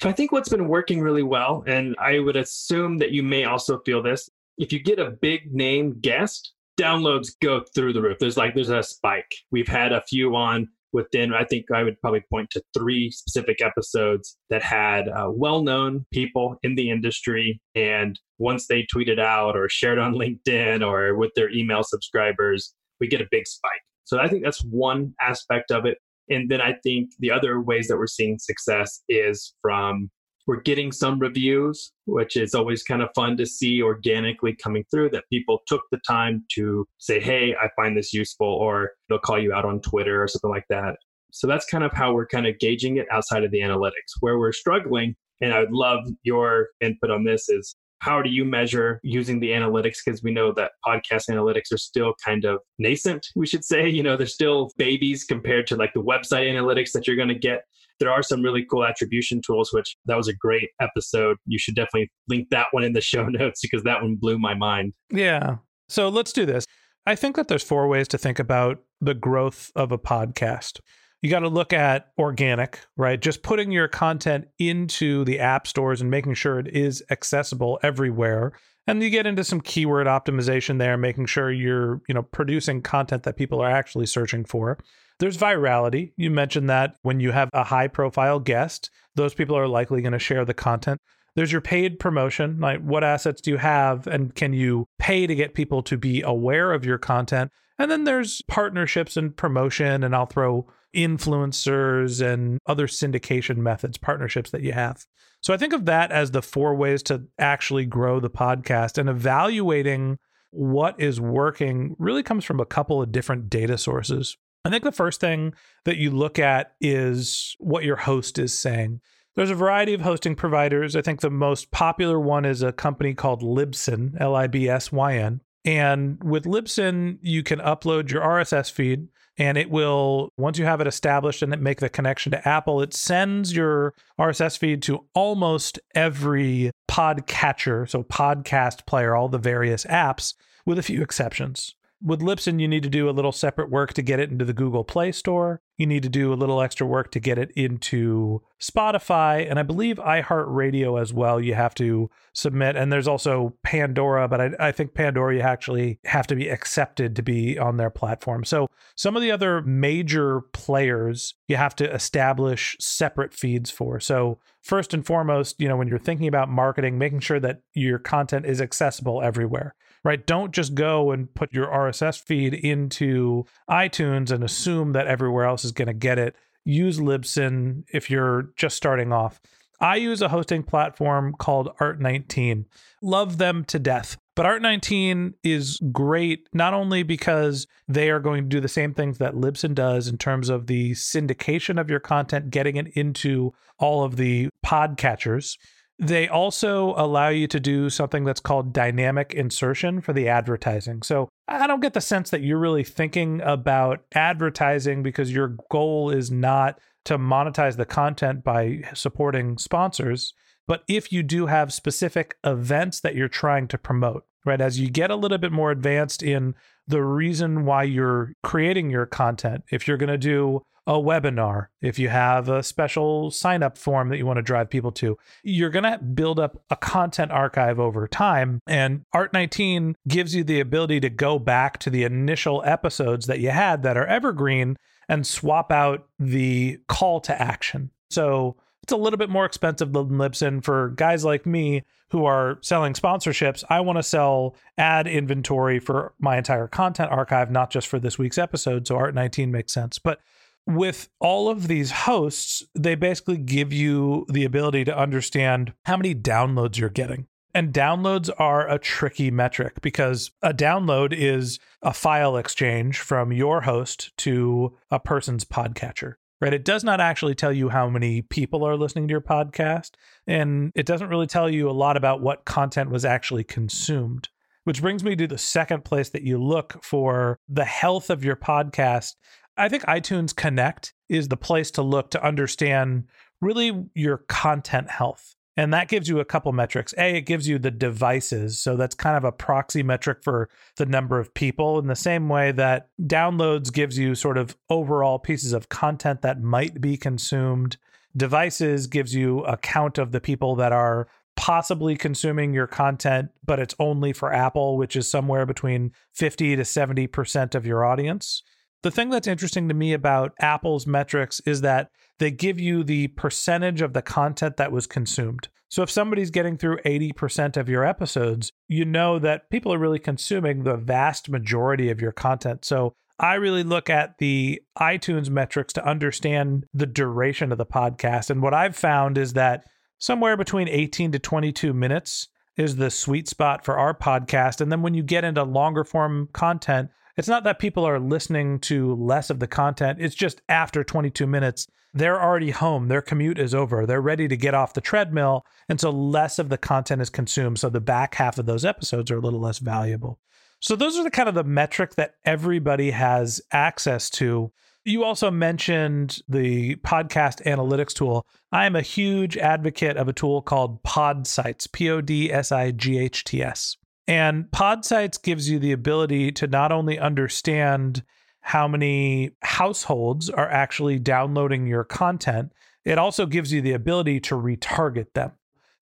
So 0.00 0.08
I 0.08 0.12
think 0.12 0.32
what's 0.32 0.48
been 0.48 0.68
working 0.68 1.00
really 1.00 1.22
well, 1.22 1.62
and 1.66 1.94
I 1.98 2.18
would 2.18 2.36
assume 2.36 2.98
that 2.98 3.10
you 3.10 3.22
may 3.22 3.44
also 3.44 3.78
feel 3.80 4.02
this, 4.02 4.28
if 4.58 4.72
you 4.72 4.80
get 4.82 4.98
a 4.98 5.10
big 5.10 5.52
name 5.52 5.98
guest, 6.00 6.52
downloads 6.78 7.30
go 7.40 7.62
through 7.74 7.92
the 7.92 8.02
roof. 8.02 8.18
There's 8.18 8.36
like 8.36 8.54
there's 8.54 8.70
a 8.70 8.82
spike. 8.82 9.32
We've 9.50 9.68
had 9.68 9.92
a 9.92 10.02
few 10.02 10.34
on 10.34 10.68
within 10.92 11.32
i 11.32 11.44
think 11.44 11.64
i 11.74 11.82
would 11.82 12.00
probably 12.00 12.22
point 12.30 12.48
to 12.50 12.62
three 12.76 13.10
specific 13.10 13.62
episodes 13.62 14.36
that 14.50 14.62
had 14.62 15.08
uh, 15.08 15.28
well-known 15.30 16.04
people 16.12 16.56
in 16.62 16.74
the 16.74 16.90
industry. 16.90 17.60
And 17.74 18.18
once 18.38 18.66
they 18.66 18.86
tweeted 18.94 19.18
out 19.18 19.56
or 19.56 19.68
shared 19.68 19.98
on 19.98 20.14
linkedin 20.22 20.86
or 20.86 21.16
with 21.16 21.30
their 21.34 21.50
email 21.50 21.82
subscribers 21.82 22.74
we 23.00 23.08
get 23.08 23.20
a 23.20 23.26
big 23.30 23.46
spike. 23.46 23.82
So 24.04 24.18
i 24.18 24.28
think 24.28 24.44
that's 24.44 24.62
one 24.64 25.14
aspect 25.20 25.70
of 25.70 25.86
it. 25.86 25.98
And 26.30 26.50
then 26.50 26.60
I 26.60 26.74
think 26.82 27.10
the 27.18 27.30
other 27.30 27.60
ways 27.60 27.88
that 27.88 27.98
we're 27.98 28.06
seeing 28.06 28.38
success 28.38 29.02
is 29.08 29.54
from 29.60 30.10
we're 30.46 30.60
getting 30.60 30.92
some 30.92 31.18
reviews, 31.18 31.92
which 32.06 32.36
is 32.36 32.54
always 32.54 32.82
kind 32.82 33.02
of 33.02 33.08
fun 33.14 33.36
to 33.36 33.46
see 33.46 33.82
organically 33.82 34.56
coming 34.62 34.84
through 34.90 35.10
that 35.10 35.24
people 35.32 35.60
took 35.66 35.82
the 35.90 36.00
time 36.06 36.44
to 36.54 36.86
say, 36.98 37.20
Hey, 37.20 37.54
I 37.54 37.68
find 37.76 37.96
this 37.96 38.12
useful, 38.12 38.46
or 38.46 38.92
they'll 39.08 39.18
call 39.18 39.38
you 39.38 39.52
out 39.52 39.64
on 39.64 39.80
Twitter 39.80 40.22
or 40.22 40.28
something 40.28 40.50
like 40.50 40.66
that. 40.70 40.96
So 41.32 41.46
that's 41.46 41.66
kind 41.66 41.84
of 41.84 41.92
how 41.92 42.12
we're 42.12 42.26
kind 42.26 42.46
of 42.46 42.58
gauging 42.58 42.98
it 42.98 43.06
outside 43.10 43.44
of 43.44 43.50
the 43.50 43.60
analytics. 43.60 44.12
Where 44.20 44.38
we're 44.38 44.52
struggling, 44.52 45.14
and 45.40 45.52
I 45.52 45.60
would 45.60 45.72
love 45.72 46.00
your 46.22 46.68
input 46.80 47.10
on 47.10 47.24
this, 47.24 47.48
is 47.48 47.74
how 48.02 48.20
do 48.20 48.28
you 48.28 48.44
measure 48.44 48.98
using 49.04 49.38
the 49.38 49.50
analytics 49.50 49.98
because 50.04 50.24
we 50.24 50.32
know 50.32 50.52
that 50.52 50.72
podcast 50.84 51.30
analytics 51.30 51.72
are 51.72 51.78
still 51.78 52.14
kind 52.24 52.44
of 52.44 52.58
nascent 52.80 53.28
we 53.36 53.46
should 53.46 53.64
say 53.64 53.88
you 53.88 54.02
know 54.02 54.16
they're 54.16 54.26
still 54.26 54.72
babies 54.76 55.22
compared 55.22 55.68
to 55.68 55.76
like 55.76 55.92
the 55.94 56.02
website 56.02 56.50
analytics 56.50 56.90
that 56.90 57.06
you're 57.06 57.14
going 57.14 57.28
to 57.28 57.34
get 57.34 57.62
there 58.02 58.10
are 58.10 58.22
some 58.22 58.42
really 58.42 58.66
cool 58.68 58.84
attribution 58.84 59.40
tools 59.46 59.72
which 59.72 59.96
that 60.06 60.16
was 60.16 60.26
a 60.26 60.34
great 60.34 60.70
episode. 60.80 61.36
You 61.46 61.58
should 61.58 61.76
definitely 61.76 62.10
link 62.28 62.48
that 62.50 62.66
one 62.72 62.82
in 62.82 62.94
the 62.94 63.00
show 63.12 63.26
notes 63.26 63.60
because 63.62 63.84
that 63.84 64.02
one 64.02 64.16
blew 64.16 64.38
my 64.38 64.54
mind. 64.54 64.92
Yeah. 65.10 65.56
So 65.88 66.08
let's 66.08 66.32
do 66.32 66.44
this. 66.44 66.66
I 67.06 67.14
think 67.14 67.36
that 67.36 67.48
there's 67.48 67.62
four 67.62 67.86
ways 67.88 68.08
to 68.08 68.18
think 68.18 68.38
about 68.38 68.82
the 69.00 69.14
growth 69.14 69.70
of 69.76 69.92
a 69.92 69.98
podcast. 69.98 70.80
You 71.20 71.30
got 71.30 71.40
to 71.40 71.48
look 71.48 71.72
at 71.72 72.08
organic, 72.18 72.80
right? 72.96 73.20
Just 73.20 73.44
putting 73.44 73.70
your 73.70 73.86
content 73.86 74.46
into 74.58 75.24
the 75.24 75.38
app 75.38 75.68
stores 75.68 76.00
and 76.00 76.10
making 76.10 76.34
sure 76.34 76.58
it 76.58 76.68
is 76.68 77.02
accessible 77.10 77.78
everywhere. 77.84 78.52
And 78.86 79.02
you 79.02 79.10
get 79.10 79.26
into 79.26 79.44
some 79.44 79.60
keyword 79.60 80.06
optimization 80.06 80.78
there, 80.78 80.96
making 80.96 81.26
sure 81.26 81.52
you're, 81.52 82.02
you 82.08 82.14
know, 82.14 82.22
producing 82.22 82.82
content 82.82 83.22
that 83.22 83.36
people 83.36 83.60
are 83.60 83.70
actually 83.70 84.06
searching 84.06 84.44
for. 84.44 84.78
There's 85.20 85.38
virality. 85.38 86.12
You 86.16 86.30
mentioned 86.30 86.68
that 86.68 86.96
when 87.02 87.20
you 87.20 87.30
have 87.30 87.48
a 87.52 87.62
high 87.62 87.86
profile 87.86 88.40
guest, 88.40 88.90
those 89.14 89.34
people 89.34 89.56
are 89.56 89.68
likely 89.68 90.02
going 90.02 90.12
to 90.12 90.18
share 90.18 90.44
the 90.44 90.54
content. 90.54 91.00
There's 91.36 91.52
your 91.52 91.60
paid 91.60 91.98
promotion, 91.98 92.58
like 92.60 92.80
what 92.82 93.04
assets 93.04 93.40
do 93.40 93.52
you 93.52 93.56
have 93.56 94.06
and 94.06 94.34
can 94.34 94.52
you 94.52 94.86
pay 94.98 95.26
to 95.26 95.34
get 95.34 95.54
people 95.54 95.82
to 95.84 95.96
be 95.96 96.20
aware 96.22 96.72
of 96.72 96.84
your 96.84 96.98
content? 96.98 97.50
And 97.78 97.90
then 97.90 98.04
there's 98.04 98.42
partnerships 98.42 99.16
and 99.16 99.36
promotion 99.36 100.04
and 100.04 100.14
I'll 100.14 100.26
throw 100.26 100.66
influencers 100.94 102.24
and 102.24 102.58
other 102.66 102.86
syndication 102.86 103.56
methods, 103.56 103.98
partnerships 103.98 104.50
that 104.50 104.62
you 104.62 104.72
have. 104.72 105.04
So 105.40 105.52
I 105.52 105.56
think 105.56 105.72
of 105.72 105.86
that 105.86 106.12
as 106.12 106.30
the 106.30 106.42
four 106.42 106.74
ways 106.74 107.02
to 107.04 107.24
actually 107.38 107.86
grow 107.86 108.20
the 108.20 108.30
podcast 108.30 108.98
and 108.98 109.08
evaluating 109.08 110.18
what 110.50 111.00
is 111.00 111.20
working 111.20 111.96
really 111.98 112.22
comes 112.22 112.44
from 112.44 112.60
a 112.60 112.66
couple 112.66 113.02
of 113.02 113.10
different 113.10 113.48
data 113.48 113.78
sources. 113.78 114.36
I 114.64 114.70
think 114.70 114.84
the 114.84 114.92
first 114.92 115.20
thing 115.20 115.54
that 115.84 115.96
you 115.96 116.10
look 116.10 116.38
at 116.38 116.74
is 116.80 117.56
what 117.58 117.84
your 117.84 117.96
host 117.96 118.38
is 118.38 118.56
saying. 118.56 119.00
There's 119.34 119.50
a 119.50 119.56
variety 119.56 119.94
of 119.94 120.02
hosting 120.02 120.36
providers. 120.36 120.94
I 120.94 121.00
think 121.00 121.20
the 121.20 121.30
most 121.30 121.70
popular 121.70 122.20
one 122.20 122.44
is 122.44 122.62
a 122.62 122.70
company 122.70 123.14
called 123.14 123.42
Libsyn, 123.42 124.20
L 124.20 124.36
I 124.36 124.46
B 124.46 124.68
S 124.68 124.92
Y 124.92 125.16
N. 125.16 125.40
And 125.64 126.22
with 126.22 126.44
Libsyn, 126.44 127.18
you 127.22 127.42
can 127.42 127.60
upload 127.60 128.10
your 128.10 128.22
RSS 128.22 128.70
feed 128.70 129.08
and 129.38 129.56
it 129.56 129.70
will 129.70 130.30
once 130.36 130.58
you 130.58 130.64
have 130.64 130.80
it 130.80 130.86
established 130.86 131.42
and 131.42 131.58
make 131.62 131.80
the 131.80 131.88
connection 131.88 132.32
to 132.32 132.48
apple 132.48 132.82
it 132.82 132.92
sends 132.92 133.54
your 133.54 133.94
rss 134.20 134.58
feed 134.58 134.82
to 134.82 135.04
almost 135.14 135.78
every 135.94 136.70
podcatcher 136.88 137.88
so 137.88 138.02
podcast 138.02 138.86
player 138.86 139.14
all 139.14 139.28
the 139.28 139.38
various 139.38 139.84
apps 139.86 140.34
with 140.66 140.78
a 140.78 140.82
few 140.82 141.02
exceptions 141.02 141.74
with 142.04 142.20
Libsyn, 142.20 142.60
you 142.60 142.66
need 142.66 142.82
to 142.82 142.88
do 142.88 143.08
a 143.08 143.12
little 143.12 143.32
separate 143.32 143.70
work 143.70 143.92
to 143.94 144.02
get 144.02 144.18
it 144.18 144.30
into 144.30 144.44
the 144.44 144.52
Google 144.52 144.82
Play 144.82 145.12
Store. 145.12 145.60
You 145.76 145.86
need 145.86 146.02
to 146.02 146.08
do 146.08 146.32
a 146.32 146.34
little 146.34 146.60
extra 146.60 146.86
work 146.86 147.10
to 147.12 147.20
get 147.20 147.38
it 147.38 147.50
into 147.52 148.42
Spotify 148.60 149.48
and 149.48 149.58
I 149.58 149.62
believe 149.62 149.96
iHeartRadio 149.96 151.00
as 151.00 151.12
well. 151.12 151.40
You 151.40 151.54
have 151.54 151.74
to 151.76 152.10
submit. 152.32 152.76
And 152.76 152.92
there's 152.92 153.08
also 153.08 153.54
Pandora, 153.62 154.28
but 154.28 154.40
I, 154.40 154.50
I 154.58 154.72
think 154.72 154.94
Pandora, 154.94 155.36
you 155.36 155.40
actually 155.40 155.98
have 156.04 156.26
to 156.28 156.36
be 156.36 156.48
accepted 156.48 157.14
to 157.16 157.22
be 157.22 157.58
on 157.58 157.76
their 157.76 157.90
platform. 157.90 158.44
So 158.44 158.68
some 158.96 159.16
of 159.16 159.22
the 159.22 159.30
other 159.30 159.62
major 159.62 160.40
players, 160.52 161.34
you 161.46 161.56
have 161.56 161.76
to 161.76 161.92
establish 161.92 162.76
separate 162.80 163.32
feeds 163.32 163.70
for. 163.70 164.00
So 164.00 164.38
first 164.60 164.92
and 164.92 165.06
foremost, 165.06 165.60
you 165.60 165.68
know, 165.68 165.76
when 165.76 165.88
you're 165.88 165.98
thinking 165.98 166.28
about 166.28 166.48
marketing, 166.48 166.98
making 166.98 167.20
sure 167.20 167.40
that 167.40 167.62
your 167.74 167.98
content 167.98 168.46
is 168.46 168.60
accessible 168.60 169.22
everywhere 169.22 169.74
right? 170.04 170.26
Don't 170.26 170.52
just 170.52 170.74
go 170.74 171.10
and 171.10 171.32
put 171.34 171.52
your 171.52 171.66
RSS 171.66 172.22
feed 172.22 172.54
into 172.54 173.44
iTunes 173.70 174.30
and 174.30 174.42
assume 174.42 174.92
that 174.92 175.06
everywhere 175.06 175.44
else 175.44 175.64
is 175.64 175.72
going 175.72 175.86
to 175.86 175.94
get 175.94 176.18
it. 176.18 176.34
Use 176.64 176.98
Libsyn 176.98 177.84
if 177.92 178.10
you're 178.10 178.50
just 178.56 178.76
starting 178.76 179.12
off. 179.12 179.40
I 179.80 179.96
use 179.96 180.22
a 180.22 180.28
hosting 180.28 180.62
platform 180.62 181.34
called 181.36 181.76
Art19. 181.80 182.66
Love 183.02 183.38
them 183.38 183.64
to 183.64 183.80
death. 183.80 184.16
But 184.36 184.46
Art19 184.46 185.34
is 185.42 185.78
great 185.90 186.48
not 186.54 186.72
only 186.72 187.02
because 187.02 187.66
they 187.88 188.08
are 188.08 188.20
going 188.20 188.44
to 188.44 188.48
do 188.48 188.60
the 188.60 188.68
same 188.68 188.94
things 188.94 189.18
that 189.18 189.34
Libsyn 189.34 189.74
does 189.74 190.06
in 190.06 190.18
terms 190.18 190.48
of 190.48 190.68
the 190.68 190.92
syndication 190.92 191.80
of 191.80 191.90
your 191.90 192.00
content, 192.00 192.50
getting 192.50 192.76
it 192.76 192.88
into 192.96 193.52
all 193.78 194.04
of 194.04 194.16
the 194.16 194.48
podcatchers, 194.64 195.58
they 196.02 196.26
also 196.26 196.94
allow 196.96 197.28
you 197.28 197.46
to 197.46 197.60
do 197.60 197.88
something 197.88 198.24
that's 198.24 198.40
called 198.40 198.72
dynamic 198.72 199.32
insertion 199.34 200.00
for 200.00 200.12
the 200.12 200.28
advertising. 200.28 201.00
So 201.02 201.28
I 201.46 201.68
don't 201.68 201.80
get 201.80 201.94
the 201.94 202.00
sense 202.00 202.30
that 202.30 202.42
you're 202.42 202.58
really 202.58 202.82
thinking 202.82 203.40
about 203.40 204.00
advertising 204.12 205.04
because 205.04 205.32
your 205.32 205.56
goal 205.70 206.10
is 206.10 206.28
not 206.28 206.80
to 207.04 207.18
monetize 207.18 207.76
the 207.76 207.86
content 207.86 208.42
by 208.42 208.82
supporting 208.94 209.58
sponsors. 209.58 210.34
But 210.66 210.82
if 210.88 211.12
you 211.12 211.22
do 211.22 211.46
have 211.46 211.72
specific 211.72 212.36
events 212.42 213.00
that 213.00 213.14
you're 213.14 213.28
trying 213.28 213.68
to 213.68 213.78
promote, 213.78 214.24
right, 214.44 214.60
as 214.60 214.80
you 214.80 214.90
get 214.90 215.12
a 215.12 215.16
little 215.16 215.38
bit 215.38 215.52
more 215.52 215.70
advanced 215.70 216.20
in 216.20 216.56
the 216.92 217.02
reason 217.02 217.64
why 217.64 217.84
you're 217.84 218.34
creating 218.42 218.90
your 218.90 219.06
content, 219.06 219.64
if 219.70 219.88
you're 219.88 219.96
going 219.96 220.10
to 220.10 220.18
do 220.18 220.60
a 220.86 220.92
webinar, 220.92 221.68
if 221.80 221.98
you 221.98 222.10
have 222.10 222.50
a 222.50 222.62
special 222.62 223.30
sign 223.30 223.62
up 223.62 223.78
form 223.78 224.10
that 224.10 224.18
you 224.18 224.26
want 224.26 224.36
to 224.36 224.42
drive 224.42 224.68
people 224.68 224.92
to, 224.92 225.16
you're 225.42 225.70
going 225.70 225.90
to 225.90 225.98
build 225.98 226.38
up 226.38 226.62
a 226.68 226.76
content 226.76 227.32
archive 227.32 227.80
over 227.80 228.06
time. 228.06 228.60
And 228.66 229.06
Art19 229.14 229.94
gives 230.06 230.34
you 230.34 230.44
the 230.44 230.60
ability 230.60 231.00
to 231.00 231.08
go 231.08 231.38
back 231.38 231.78
to 231.78 231.88
the 231.88 232.04
initial 232.04 232.62
episodes 232.66 233.24
that 233.26 233.40
you 233.40 233.50
had 233.50 233.82
that 233.84 233.96
are 233.96 234.06
evergreen 234.06 234.76
and 235.08 235.26
swap 235.26 235.72
out 235.72 236.06
the 236.18 236.78
call 236.88 237.20
to 237.22 237.40
action. 237.40 237.90
So 238.10 238.56
it's 238.82 238.92
a 238.92 238.96
little 238.96 239.18
bit 239.18 239.30
more 239.30 239.44
expensive 239.44 239.92
than 239.92 240.08
Libsyn 240.10 240.62
for 240.62 240.90
guys 240.90 241.24
like 241.24 241.46
me 241.46 241.82
who 242.10 242.24
are 242.24 242.58
selling 242.60 242.92
sponsorships. 242.92 243.64
I 243.70 243.80
want 243.80 243.98
to 243.98 244.02
sell 244.02 244.56
ad 244.76 245.06
inventory 245.06 245.78
for 245.78 246.12
my 246.18 246.36
entire 246.36 246.68
content 246.68 247.10
archive, 247.10 247.50
not 247.50 247.70
just 247.70 247.86
for 247.86 247.98
this 247.98 248.18
week's 248.18 248.38
episode. 248.38 248.86
So 248.86 248.96
Art19 248.96 249.50
makes 249.50 249.72
sense. 249.72 249.98
But 249.98 250.20
with 250.66 251.08
all 251.20 251.48
of 251.48 251.68
these 251.68 251.90
hosts, 251.90 252.62
they 252.74 252.94
basically 252.94 253.38
give 253.38 253.72
you 253.72 254.26
the 254.28 254.44
ability 254.44 254.84
to 254.84 254.96
understand 254.96 255.72
how 255.84 255.96
many 255.96 256.14
downloads 256.14 256.76
you're 256.76 256.90
getting. 256.90 257.26
And 257.54 257.72
downloads 257.72 258.30
are 258.38 258.68
a 258.68 258.78
tricky 258.78 259.30
metric 259.30 259.80
because 259.82 260.30
a 260.40 260.54
download 260.54 261.12
is 261.12 261.58
a 261.82 261.92
file 261.92 262.36
exchange 262.36 262.98
from 262.98 263.32
your 263.32 263.62
host 263.62 264.16
to 264.18 264.76
a 264.90 264.98
person's 264.98 265.44
podcatcher, 265.44 266.14
right? 266.42 266.52
It 266.52 266.66
does 266.66 266.84
not 266.84 267.00
actually 267.00 267.34
tell 267.34 267.52
you 267.52 267.70
how 267.70 267.88
many 267.88 268.20
people 268.20 268.66
are 268.66 268.76
listening 268.76 269.08
to 269.08 269.12
your 269.12 269.22
podcast. 269.22 269.92
And 270.26 270.72
it 270.74 270.84
doesn't 270.84 271.08
really 271.08 271.26
tell 271.26 271.48
you 271.48 271.70
a 271.70 271.72
lot 271.72 271.96
about 271.96 272.20
what 272.20 272.44
content 272.44 272.90
was 272.90 273.06
actually 273.06 273.44
consumed. 273.44 274.28
Which 274.64 274.82
brings 274.82 275.02
me 275.02 275.16
to 275.16 275.26
the 275.26 275.38
second 275.38 275.84
place 275.84 276.10
that 276.10 276.22
you 276.22 276.42
look 276.42 276.84
for 276.84 277.38
the 277.48 277.64
health 277.64 278.10
of 278.10 278.24
your 278.24 278.36
podcast 278.36 279.14
I 279.56 279.68
think 279.68 279.84
iTunes 279.84 280.34
Connect 280.34 280.94
is 281.08 281.28
the 281.28 281.36
place 281.36 281.70
to 281.72 281.82
look 281.82 282.10
to 282.10 282.24
understand 282.24 283.04
really 283.40 283.84
your 283.94 284.18
content 284.28 284.90
health. 284.90 285.34
And 285.56 285.74
that 285.74 285.88
gives 285.88 286.08
you 286.08 286.18
a 286.18 286.24
couple 286.24 286.50
metrics. 286.52 286.94
A, 286.96 287.16
it 287.16 287.26
gives 287.26 287.46
you 287.46 287.58
the 287.58 287.70
devices. 287.70 288.62
So 288.62 288.76
that's 288.76 288.94
kind 288.94 289.16
of 289.16 289.24
a 289.24 289.32
proxy 289.32 289.82
metric 289.82 290.18
for 290.22 290.48
the 290.76 290.86
number 290.86 291.18
of 291.18 291.34
people, 291.34 291.78
in 291.78 291.88
the 291.88 291.94
same 291.96 292.28
way 292.28 292.52
that 292.52 292.88
downloads 293.02 293.72
gives 293.72 293.98
you 293.98 294.14
sort 294.14 294.38
of 294.38 294.56
overall 294.70 295.18
pieces 295.18 295.52
of 295.52 295.68
content 295.68 296.22
that 296.22 296.40
might 296.40 296.80
be 296.80 296.96
consumed. 296.96 297.76
Devices 298.16 298.86
gives 298.86 299.14
you 299.14 299.40
a 299.40 299.56
count 299.56 299.98
of 299.98 300.12
the 300.12 300.20
people 300.20 300.56
that 300.56 300.72
are 300.72 301.06
possibly 301.36 301.96
consuming 301.96 302.52
your 302.52 302.66
content, 302.66 303.30
but 303.44 303.58
it's 303.58 303.74
only 303.78 304.12
for 304.12 304.32
Apple, 304.32 304.76
which 304.76 304.96
is 304.96 305.10
somewhere 305.10 305.46
between 305.46 305.92
50 306.14 306.56
to 306.56 306.62
70% 306.62 307.54
of 307.54 307.66
your 307.66 307.84
audience. 307.84 308.42
The 308.82 308.90
thing 308.90 309.10
that's 309.10 309.28
interesting 309.28 309.68
to 309.68 309.74
me 309.74 309.92
about 309.92 310.32
Apple's 310.40 310.86
metrics 310.86 311.40
is 311.46 311.60
that 311.60 311.90
they 312.18 312.30
give 312.30 312.58
you 312.58 312.82
the 312.82 313.08
percentage 313.08 313.80
of 313.80 313.92
the 313.92 314.02
content 314.02 314.56
that 314.56 314.72
was 314.72 314.86
consumed. 314.86 315.48
So 315.68 315.82
if 315.82 315.90
somebody's 315.90 316.30
getting 316.30 316.58
through 316.58 316.78
80% 316.84 317.56
of 317.56 317.68
your 317.68 317.84
episodes, 317.84 318.52
you 318.68 318.84
know 318.84 319.18
that 319.20 319.48
people 319.50 319.72
are 319.72 319.78
really 319.78 319.98
consuming 319.98 320.64
the 320.64 320.76
vast 320.76 321.30
majority 321.30 321.90
of 321.90 322.00
your 322.00 322.12
content. 322.12 322.64
So 322.64 322.92
I 323.18 323.34
really 323.34 323.62
look 323.62 323.88
at 323.88 324.18
the 324.18 324.60
iTunes 324.78 325.30
metrics 325.30 325.72
to 325.74 325.88
understand 325.88 326.66
the 326.74 326.86
duration 326.86 327.52
of 327.52 327.58
the 327.58 327.64
podcast. 327.64 328.30
And 328.30 328.42
what 328.42 328.52
I've 328.52 328.76
found 328.76 329.16
is 329.16 329.32
that 329.34 329.64
somewhere 329.98 330.36
between 330.36 330.68
18 330.68 331.12
to 331.12 331.18
22 331.18 331.72
minutes 331.72 332.28
is 332.56 332.76
the 332.76 332.90
sweet 332.90 333.28
spot 333.28 333.64
for 333.64 333.78
our 333.78 333.96
podcast. 333.96 334.60
And 334.60 334.70
then 334.70 334.82
when 334.82 334.92
you 334.92 335.02
get 335.02 335.24
into 335.24 335.42
longer 335.44 335.84
form 335.84 336.28
content, 336.32 336.90
it's 337.16 337.28
not 337.28 337.44
that 337.44 337.58
people 337.58 337.84
are 337.84 338.00
listening 338.00 338.58
to 338.60 338.94
less 338.94 339.30
of 339.30 339.38
the 339.38 339.46
content, 339.46 339.98
it's 340.00 340.14
just 340.14 340.40
after 340.48 340.82
22 340.84 341.26
minutes, 341.26 341.66
they're 341.94 342.22
already 342.22 342.50
home. 342.50 342.88
Their 342.88 343.02
commute 343.02 343.38
is 343.38 343.54
over. 343.54 343.84
They're 343.84 344.00
ready 344.00 344.26
to 344.28 344.36
get 344.36 344.54
off 344.54 344.72
the 344.72 344.80
treadmill. 344.80 345.44
And 345.68 345.80
so 345.80 345.90
less 345.90 346.38
of 346.38 346.48
the 346.48 346.58
content 346.58 347.02
is 347.02 347.10
consumed. 347.10 347.58
So 347.58 347.68
the 347.68 347.80
back 347.80 348.14
half 348.14 348.38
of 348.38 348.46
those 348.46 348.64
episodes 348.64 349.10
are 349.10 349.18
a 349.18 349.20
little 349.20 349.40
less 349.40 349.58
valuable. 349.58 350.18
So 350.60 350.76
those 350.76 350.96
are 350.96 351.04
the 351.04 351.10
kind 351.10 351.28
of 351.28 351.34
the 351.34 351.44
metric 351.44 351.96
that 351.96 352.14
everybody 352.24 352.92
has 352.92 353.42
access 353.50 354.08
to. 354.10 354.52
You 354.84 355.04
also 355.04 355.30
mentioned 355.30 356.20
the 356.28 356.76
podcast 356.76 357.44
analytics 357.44 357.92
tool. 357.92 358.24
I 358.50 358.66
am 358.66 358.74
a 358.74 358.82
huge 358.82 359.36
advocate 359.36 359.96
of 359.96 360.08
a 360.08 360.12
tool 360.12 360.40
called 360.40 360.82
Podsights, 360.82 361.70
P 361.70 361.90
O 361.90 362.00
D 362.00 362.32
S 362.32 362.52
I 362.52 362.70
G 362.70 362.98
H 362.98 363.24
T 363.24 363.42
S. 363.42 363.76
And 364.08 364.46
Podsights 364.50 365.22
gives 365.22 365.48
you 365.48 365.58
the 365.58 365.72
ability 365.72 366.32
to 366.32 366.46
not 366.46 366.72
only 366.72 366.98
understand 366.98 368.02
how 368.40 368.66
many 368.66 369.30
households 369.42 370.28
are 370.28 370.50
actually 370.50 370.98
downloading 370.98 371.66
your 371.66 371.84
content, 371.84 372.52
it 372.84 372.98
also 372.98 373.26
gives 373.26 373.52
you 373.52 373.60
the 373.60 373.72
ability 373.72 374.18
to 374.20 374.34
retarget 374.34 375.12
them. 375.14 375.32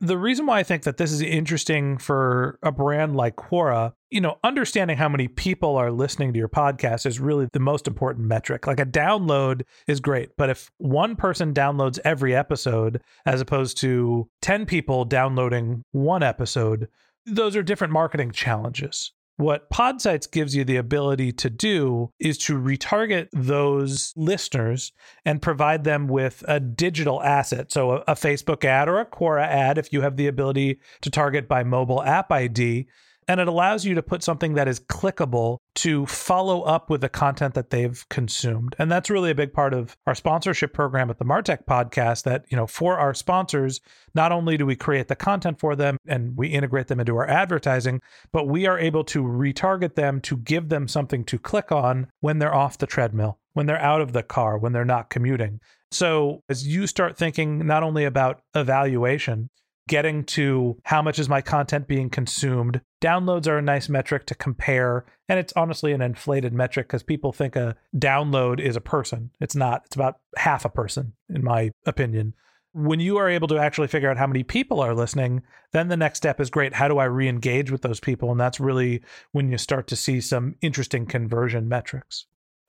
The 0.03 0.17
reason 0.17 0.47
why 0.47 0.59
I 0.59 0.63
think 0.63 0.85
that 0.85 0.97
this 0.97 1.13
is 1.13 1.21
interesting 1.21 1.99
for 1.99 2.59
a 2.63 2.73
brand 2.73 3.17
like 3.17 3.37
Quora, 3.37 3.93
you 4.09 4.23
know, 4.23 4.39
understanding 4.43 4.97
how 4.97 5.11
many 5.11 5.29
people 5.29 5.77
are 5.77 5.91
listening 5.91 6.33
to 6.33 6.39
your 6.39 6.49
podcast 6.49 7.05
is 7.05 7.21
really 7.21 7.49
the 7.53 7.61
most 7.61 7.87
important 7.87 8.27
metric. 8.27 8.67
Like 8.67 8.81
a 8.81 8.87
download 8.87 9.63
is 9.87 10.01
great, 10.01 10.31
but 10.39 10.49
if 10.49 10.71
one 10.79 11.17
person 11.17 11.53
downloads 11.53 11.99
every 12.03 12.35
episode 12.35 13.03
as 13.27 13.43
opposed 13.43 13.77
to 13.79 14.27
10 14.41 14.65
people 14.65 15.05
downloading 15.05 15.85
one 15.93 16.23
episode, 16.23 16.89
those 17.27 17.57
are 17.57 17.63
different 17.63 17.93
marketing 17.93 18.33
challenges. 18.33 19.13
What 19.37 19.71
Podsights 19.71 20.31
gives 20.31 20.55
you 20.55 20.65
the 20.65 20.77
ability 20.77 21.33
to 21.33 21.49
do 21.49 22.11
is 22.21 22.37
to 22.39 22.59
retarget 22.59 23.29
those 23.33 24.13
listeners 24.15 24.93
and 25.25 25.41
provide 25.41 25.85
them 25.85 26.09
with 26.09 26.45
a 26.47 26.61
digital 26.61 27.23
asset. 27.23 27.73
So, 27.73 27.93
a, 27.93 27.97
a, 28.09 28.15
Facebook 28.15 28.67
ad 28.67 28.87
or 28.87 29.01
a 29.01 29.07
Quora 29.07 29.47
ad, 29.47 29.79
if 29.79 29.95
you 29.95 30.03
have 30.03 30.19
the 30.19 30.27
ability 30.27 30.81
to 31.01 31.11
target 31.11 31.49
by 31.49 31.65
mobile 31.65 32.03
app 32.03 32.31
ID, 32.31 32.87
and 33.31 33.39
it 33.39 33.47
allows 33.47 33.85
you 33.85 33.95
to 33.95 34.03
put 34.03 34.25
something 34.25 34.55
that 34.55 34.67
is 34.67 34.81
clickable 34.81 35.59
to 35.77 36.05
follow 36.07 36.63
up 36.63 36.91
with 36.91 37.01
the 37.01 37.09
content 37.09 37.55
that 37.55 37.71
they've 37.71 38.05
consumed. 38.09 38.75
And 38.77 38.91
that's 38.91 39.09
really 39.09 39.31
a 39.31 39.37
big 39.37 39.53
part 39.53 39.73
of 39.73 39.97
our 40.05 40.17
sponsorship 40.17 40.73
program 40.73 41.11
at 41.11 41.19
the 41.19 41.25
Martech 41.25 41.65
podcast 41.65 42.25
that, 42.25 42.45
you 42.49 42.57
know, 42.57 42.67
for 42.67 42.99
our 42.99 43.15
sponsors, 43.15 43.81
not 44.17 44.33
only 44.33 44.57
do 44.57 44.67
we 44.67 44.75
create 44.75 45.07
the 45.07 45.15
content 45.15 45.61
for 45.61 45.77
them 45.77 45.97
and 46.09 46.37
we 46.37 46.49
integrate 46.49 46.89
them 46.89 46.99
into 46.99 47.17
our 47.17 47.29
advertising, 47.29 48.01
but 48.33 48.49
we 48.49 48.67
are 48.67 48.81
able 48.81 49.05
to 49.05 49.23
retarget 49.23 49.95
them 49.95 50.21
to 50.23 50.37
give 50.37 50.69
them 50.69 50.89
something 50.89 51.23
to 51.27 51.39
click 51.39 51.71
on 51.71 52.09
when 52.19 52.41
they're 52.41 52.53
off 52.53 52.79
the 52.79 52.87
treadmill, 52.89 53.39
when 53.53 53.67
they're 53.67 53.79
out 53.79 54.01
of 54.01 54.13
the 54.13 54.25
car, 54.25 54.59
when 54.59 54.73
they're 54.73 54.85
not 54.85 55.09
commuting. 55.09 55.61
So, 55.93 56.43
as 56.49 56.67
you 56.67 56.89
start 56.89 57.17
thinking 57.17 57.65
not 57.65 57.85
only 57.85 58.05
about 58.05 58.43
evaluation, 58.57 59.51
getting 59.91 60.23
to 60.23 60.77
how 60.85 61.03
much 61.03 61.19
is 61.19 61.29
my 61.29 61.43
content 61.43 61.89
being 61.89 62.09
consumed. 62.09 62.81
Downloads 63.03 63.49
are 63.49 63.59
a 63.59 63.63
nice 63.63 63.89
metric 63.89 64.25
to 64.27 64.37
compare. 64.37 65.05
And 65.29 65.41
it's 65.41 65.53
honestly 65.57 65.93
an 65.93 66.01
inflated 66.01 66.55
metric 66.55 66.87
because 66.87 67.03
people 67.03 67.33
think 67.33 67.57
a 67.57 67.75
download 67.97 68.61
is 68.61 68.77
a 68.77 68.81
person. 68.81 69.33
It's 69.41 69.57
not, 69.57 69.83
it's 69.87 69.97
about 69.97 70.21
half 70.37 70.65
a 70.65 70.69
person, 70.69 71.15
in 71.29 71.43
my 71.43 71.73
opinion. 71.87 72.35
When 72.73 73.01
you 73.01 73.17
are 73.17 73.29
able 73.29 73.49
to 73.49 73.59
actually 73.59 73.89
figure 73.89 74.09
out 74.09 74.17
how 74.17 74.29
many 74.29 74.45
people 74.45 74.79
are 74.79 74.95
listening, 74.95 75.43
then 75.73 75.89
the 75.89 75.97
next 75.97 76.19
step 76.19 76.41
is 76.41 76.51
great. 76.51 76.73
How 76.73 76.87
do 76.87 76.99
I 76.99 77.07
re 77.07 77.29
engage 77.29 77.73
with 77.73 77.83
those 77.83 77.99
people? 77.99 78.31
And 78.31 78.39
that's 78.39 78.61
really 78.61 79.03
when 79.33 79.51
you 79.51 79.59
start 79.59 79.89
to 79.89 79.97
see 79.97 80.21
some 80.21 80.55
interesting 80.63 81.05
conversion 81.05 81.69
metrics. 81.69 82.27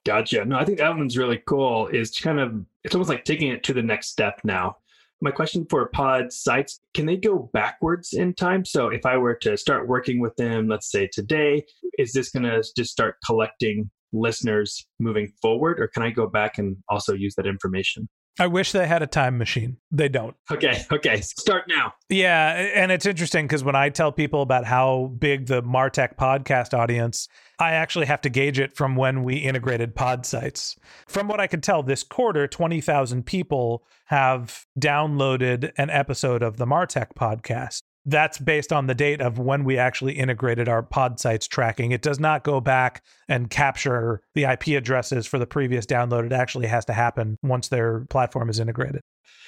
Gotcha. 0.07 0.43
No, 0.43 0.57
I 0.57 0.65
think 0.65 0.79
that 0.79 0.97
one's 0.97 1.19
really 1.19 1.43
cool. 1.45 1.85
Is 1.85 2.17
kind 2.17 2.39
of, 2.39 2.65
it's 2.83 2.95
almost 2.95 3.11
like 3.11 3.25
taking 3.25 3.49
it 3.49 3.63
to 3.65 3.73
the 3.73 3.83
next 3.83 4.07
step 4.07 4.41
now 4.43 4.77
my 5.21 5.31
question 5.31 5.65
for 5.69 5.89
Podsights 5.89 6.79
can 6.93 7.05
they 7.05 7.17
go 7.17 7.49
backwards 7.53 8.13
in 8.13 8.33
time 8.33 8.65
so 8.65 8.87
if 8.87 9.05
i 9.05 9.17
were 9.17 9.35
to 9.35 9.57
start 9.57 9.87
working 9.87 10.19
with 10.19 10.35
them 10.35 10.67
let's 10.67 10.89
say 10.89 11.07
today 11.11 11.63
is 11.97 12.13
this 12.13 12.29
going 12.31 12.43
to 12.43 12.63
just 12.75 12.91
start 12.91 13.15
collecting 13.25 13.89
listeners 14.13 14.85
moving 14.99 15.31
forward 15.41 15.79
or 15.79 15.87
can 15.87 16.03
i 16.03 16.09
go 16.09 16.27
back 16.27 16.57
and 16.57 16.75
also 16.89 17.13
use 17.13 17.35
that 17.35 17.47
information 17.47 18.07
I 18.39 18.47
wish 18.47 18.71
they 18.71 18.87
had 18.87 19.03
a 19.03 19.07
time 19.07 19.37
machine. 19.37 19.77
They 19.91 20.07
don't. 20.07 20.35
Okay. 20.49 20.83
Okay. 20.91 21.21
Start 21.21 21.65
now. 21.67 21.93
Yeah. 22.09 22.53
And 22.73 22.91
it's 22.91 23.05
interesting 23.05 23.45
because 23.45 23.63
when 23.63 23.75
I 23.75 23.89
tell 23.89 24.11
people 24.11 24.41
about 24.41 24.65
how 24.65 25.11
big 25.19 25.47
the 25.47 25.61
Martech 25.61 26.15
podcast 26.15 26.75
audience, 26.75 27.27
I 27.61 27.73
actually 27.73 28.07
have 28.07 28.21
to 28.21 28.29
gauge 28.29 28.59
it 28.59 28.75
from 28.75 28.95
when 28.95 29.23
we 29.23 29.35
integrated 29.35 29.95
Podsights. 29.95 30.75
From 31.07 31.27
what 31.27 31.39
I 31.39 31.45
can 31.45 31.61
tell, 31.61 31.83
this 31.83 32.01
quarter, 32.01 32.47
20,000 32.47 33.23
people 33.23 33.83
have 34.05 34.65
downloaded 34.79 35.71
an 35.77 35.91
episode 35.91 36.41
of 36.41 36.57
the 36.57 36.65
Martech 36.65 37.13
podcast 37.15 37.83
that's 38.03 38.39
based 38.39 38.73
on 38.73 38.87
the 38.87 38.95
date 38.95 39.21
of 39.21 39.37
when 39.37 39.63
we 39.63 39.77
actually 39.77 40.13
integrated 40.13 40.67
our 40.67 40.81
Podsights 40.81 41.47
tracking. 41.47 41.91
It 41.91 42.01
does 42.01 42.19
not 42.19 42.43
go 42.43 42.59
back 42.59 43.03
and 43.29 43.47
capture 43.47 44.23
the 44.33 44.45
IP 44.45 44.69
addresses 44.69 45.27
for 45.27 45.37
the 45.37 45.45
previous 45.45 45.85
download. 45.85 46.25
It 46.25 46.31
actually 46.31 46.65
has 46.65 46.83
to 46.85 46.93
happen 46.93 47.37
once 47.43 47.67
their 47.67 48.07
platform 48.09 48.49
is 48.49 48.59
integrated. 48.59 49.01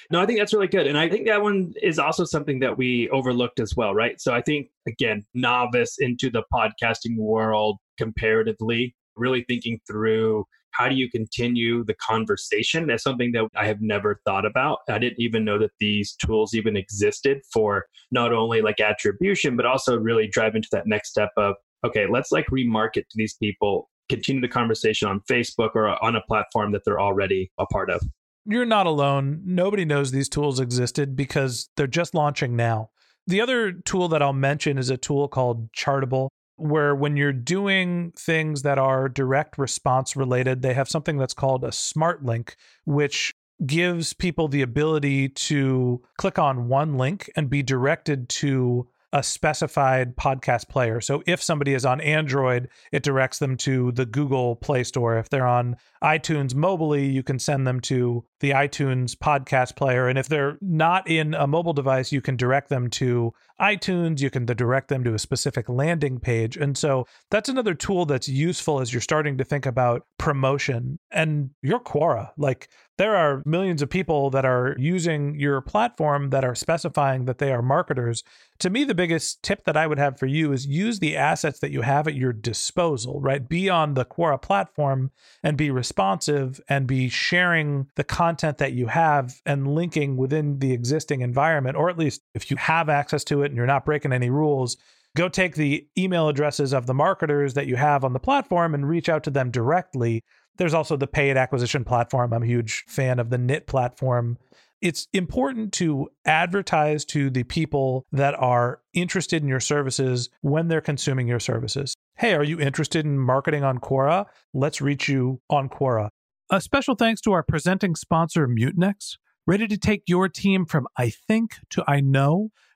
No, 0.08 0.20
I 0.20 0.26
think 0.26 0.38
that's 0.38 0.54
really 0.54 0.68
good. 0.68 0.86
And 0.86 0.96
I 0.96 1.08
think 1.08 1.26
that 1.26 1.42
one 1.42 1.72
is 1.82 1.98
also 1.98 2.24
something 2.24 2.60
that 2.60 2.78
we 2.78 3.08
overlooked 3.10 3.58
as 3.58 3.74
well, 3.74 3.92
right? 3.92 4.20
So 4.20 4.32
I 4.32 4.40
think, 4.40 4.68
again, 4.86 5.24
novice 5.34 5.96
into 5.98 6.30
the 6.30 6.44
podcasting 6.52 7.16
world 7.16 7.78
comparatively, 7.98 8.94
really 9.16 9.44
thinking 9.48 9.80
through 9.86 10.44
how 10.74 10.88
do 10.88 10.94
you 10.96 11.08
continue 11.08 11.84
the 11.84 11.94
conversation? 11.94 12.86
That's 12.86 13.04
something 13.04 13.32
that 13.32 13.46
I 13.54 13.66
have 13.66 13.80
never 13.80 14.20
thought 14.26 14.44
about. 14.44 14.80
I 14.88 14.98
didn't 14.98 15.20
even 15.20 15.44
know 15.44 15.58
that 15.58 15.70
these 15.78 16.14
tools 16.14 16.52
even 16.52 16.76
existed 16.76 17.42
for 17.52 17.86
not 18.10 18.32
only 18.32 18.60
like 18.60 18.80
attribution, 18.80 19.56
but 19.56 19.66
also 19.66 19.96
really 19.96 20.26
drive 20.26 20.56
into 20.56 20.68
that 20.72 20.86
next 20.86 21.10
step 21.10 21.30
of, 21.36 21.54
okay, 21.86 22.06
let's 22.10 22.32
like 22.32 22.46
remarket 22.46 23.02
to 23.08 23.14
these 23.14 23.34
people, 23.34 23.88
continue 24.08 24.42
the 24.42 24.48
conversation 24.48 25.08
on 25.08 25.20
Facebook 25.30 25.70
or 25.74 26.02
on 26.04 26.16
a 26.16 26.22
platform 26.22 26.72
that 26.72 26.82
they're 26.84 27.00
already 27.00 27.52
a 27.58 27.66
part 27.66 27.88
of. 27.88 28.02
You're 28.44 28.66
not 28.66 28.86
alone. 28.86 29.42
Nobody 29.44 29.84
knows 29.84 30.10
these 30.10 30.28
tools 30.28 30.60
existed 30.60 31.14
because 31.16 31.68
they're 31.76 31.86
just 31.86 32.14
launching 32.14 32.56
now. 32.56 32.90
The 33.26 33.40
other 33.40 33.72
tool 33.72 34.08
that 34.08 34.20
I'll 34.20 34.34
mention 34.34 34.76
is 34.76 34.90
a 34.90 34.98
tool 34.98 35.28
called 35.28 35.72
Chartable 35.72 36.28
where 36.56 36.94
when 36.94 37.16
you're 37.16 37.32
doing 37.32 38.12
things 38.16 38.62
that 38.62 38.78
are 38.78 39.08
direct 39.08 39.58
response 39.58 40.16
related, 40.16 40.62
they 40.62 40.74
have 40.74 40.88
something 40.88 41.16
that's 41.16 41.34
called 41.34 41.64
a 41.64 41.72
smart 41.72 42.24
link, 42.24 42.56
which 42.84 43.34
gives 43.64 44.12
people 44.12 44.48
the 44.48 44.62
ability 44.62 45.28
to 45.28 46.02
click 46.18 46.38
on 46.38 46.68
one 46.68 46.96
link 46.96 47.30
and 47.36 47.48
be 47.48 47.62
directed 47.62 48.28
to 48.28 48.88
a 49.14 49.22
specified 49.22 50.16
podcast 50.16 50.68
player. 50.68 51.00
So 51.00 51.22
if 51.24 51.40
somebody 51.40 51.72
is 51.72 51.86
on 51.86 52.00
Android, 52.00 52.68
it 52.90 53.04
directs 53.04 53.38
them 53.38 53.56
to 53.58 53.92
the 53.92 54.04
Google 54.04 54.56
Play 54.56 54.82
Store. 54.82 55.16
If 55.16 55.30
they're 55.30 55.46
on 55.46 55.76
iTunes 56.02 56.52
mobilely, 56.52 57.06
you 57.06 57.22
can 57.22 57.38
send 57.38 57.64
them 57.64 57.80
to 57.82 58.24
the 58.40 58.50
iTunes 58.50 59.14
podcast 59.14 59.76
player. 59.76 60.08
And 60.08 60.18
if 60.18 60.26
they're 60.26 60.58
not 60.60 61.08
in 61.08 61.32
a 61.32 61.46
mobile 61.46 61.72
device, 61.72 62.10
you 62.10 62.20
can 62.20 62.36
direct 62.36 62.70
them 62.70 62.90
to 62.90 63.32
iTunes. 63.60 64.20
You 64.20 64.30
can 64.30 64.46
direct 64.46 64.88
them 64.88 65.04
to 65.04 65.14
a 65.14 65.18
specific 65.20 65.68
landing 65.68 66.18
page. 66.18 66.56
And 66.56 66.76
so 66.76 67.06
that's 67.30 67.48
another 67.48 67.74
tool 67.74 68.06
that's 68.06 68.28
useful 68.28 68.80
as 68.80 68.92
you're 68.92 69.00
starting 69.00 69.38
to 69.38 69.44
think 69.44 69.64
about 69.64 70.06
promotion. 70.18 70.98
And 71.12 71.50
your 71.62 71.78
Quora, 71.78 72.32
like 72.36 72.68
there 72.96 73.16
are 73.16 73.42
millions 73.44 73.82
of 73.82 73.90
people 73.90 74.30
that 74.30 74.44
are 74.44 74.76
using 74.78 75.38
your 75.38 75.60
platform 75.60 76.30
that 76.30 76.44
are 76.44 76.54
specifying 76.54 77.24
that 77.24 77.38
they 77.38 77.52
are 77.52 77.62
marketers. 77.62 78.22
To 78.60 78.70
me, 78.70 78.84
the 78.84 78.94
biggest 78.94 79.42
tip 79.42 79.64
that 79.64 79.76
I 79.76 79.86
would 79.86 79.98
have 79.98 80.18
for 80.18 80.26
you 80.26 80.52
is 80.52 80.66
use 80.66 81.00
the 81.00 81.16
assets 81.16 81.58
that 81.58 81.72
you 81.72 81.82
have 81.82 82.06
at 82.06 82.14
your 82.14 82.32
disposal, 82.32 83.20
right? 83.20 83.48
Be 83.48 83.68
on 83.68 83.94
the 83.94 84.04
Quora 84.04 84.40
platform 84.40 85.10
and 85.42 85.56
be 85.56 85.70
responsive 85.70 86.60
and 86.68 86.86
be 86.86 87.08
sharing 87.08 87.88
the 87.96 88.04
content 88.04 88.58
that 88.58 88.74
you 88.74 88.86
have 88.86 89.40
and 89.44 89.74
linking 89.74 90.16
within 90.16 90.60
the 90.60 90.72
existing 90.72 91.20
environment, 91.20 91.76
or 91.76 91.90
at 91.90 91.98
least 91.98 92.22
if 92.32 92.48
you 92.50 92.56
have 92.56 92.88
access 92.88 93.24
to 93.24 93.42
it 93.42 93.46
and 93.46 93.56
you're 93.56 93.66
not 93.66 93.84
breaking 93.84 94.12
any 94.12 94.30
rules, 94.30 94.76
go 95.16 95.28
take 95.28 95.56
the 95.56 95.86
email 95.98 96.28
addresses 96.28 96.72
of 96.72 96.86
the 96.86 96.94
marketers 96.94 97.54
that 97.54 97.66
you 97.66 97.76
have 97.76 98.04
on 98.04 98.12
the 98.12 98.20
platform 98.20 98.74
and 98.74 98.88
reach 98.88 99.08
out 99.08 99.24
to 99.24 99.30
them 99.30 99.50
directly 99.50 100.22
there's 100.56 100.74
also 100.74 100.96
the 100.96 101.06
paid 101.06 101.36
acquisition 101.36 101.84
platform. 101.84 102.32
I'm 102.32 102.42
a 102.42 102.46
huge 102.46 102.84
fan 102.86 103.18
of 103.18 103.30
the 103.30 103.38
Knit 103.38 103.66
platform. 103.66 104.38
It's 104.80 105.08
important 105.12 105.72
to 105.74 106.08
advertise 106.26 107.04
to 107.06 107.30
the 107.30 107.44
people 107.44 108.04
that 108.12 108.34
are 108.34 108.80
interested 108.92 109.42
in 109.42 109.48
your 109.48 109.60
services 109.60 110.28
when 110.42 110.68
they're 110.68 110.80
consuming 110.80 111.26
your 111.26 111.40
services. 111.40 111.94
Hey, 112.16 112.34
are 112.34 112.44
you 112.44 112.60
interested 112.60 113.04
in 113.04 113.18
marketing 113.18 113.64
on 113.64 113.78
Quora? 113.78 114.26
Let's 114.52 114.80
reach 114.80 115.08
you 115.08 115.40
on 115.48 115.68
Quora. 115.68 116.10
A 116.50 116.60
special 116.60 116.94
thanks 116.94 117.20
to 117.22 117.32
our 117.32 117.42
presenting 117.42 117.94
sponsor, 117.94 118.46
Mutinex. 118.46 119.16
Ready 119.46 119.66
to 119.66 119.78
take 119.78 120.02
your 120.06 120.28
team 120.28 120.66
from 120.66 120.86
I 120.96 121.10
think 121.10 121.56
to 121.70 121.82
I 121.88 122.00
know? 122.00 122.50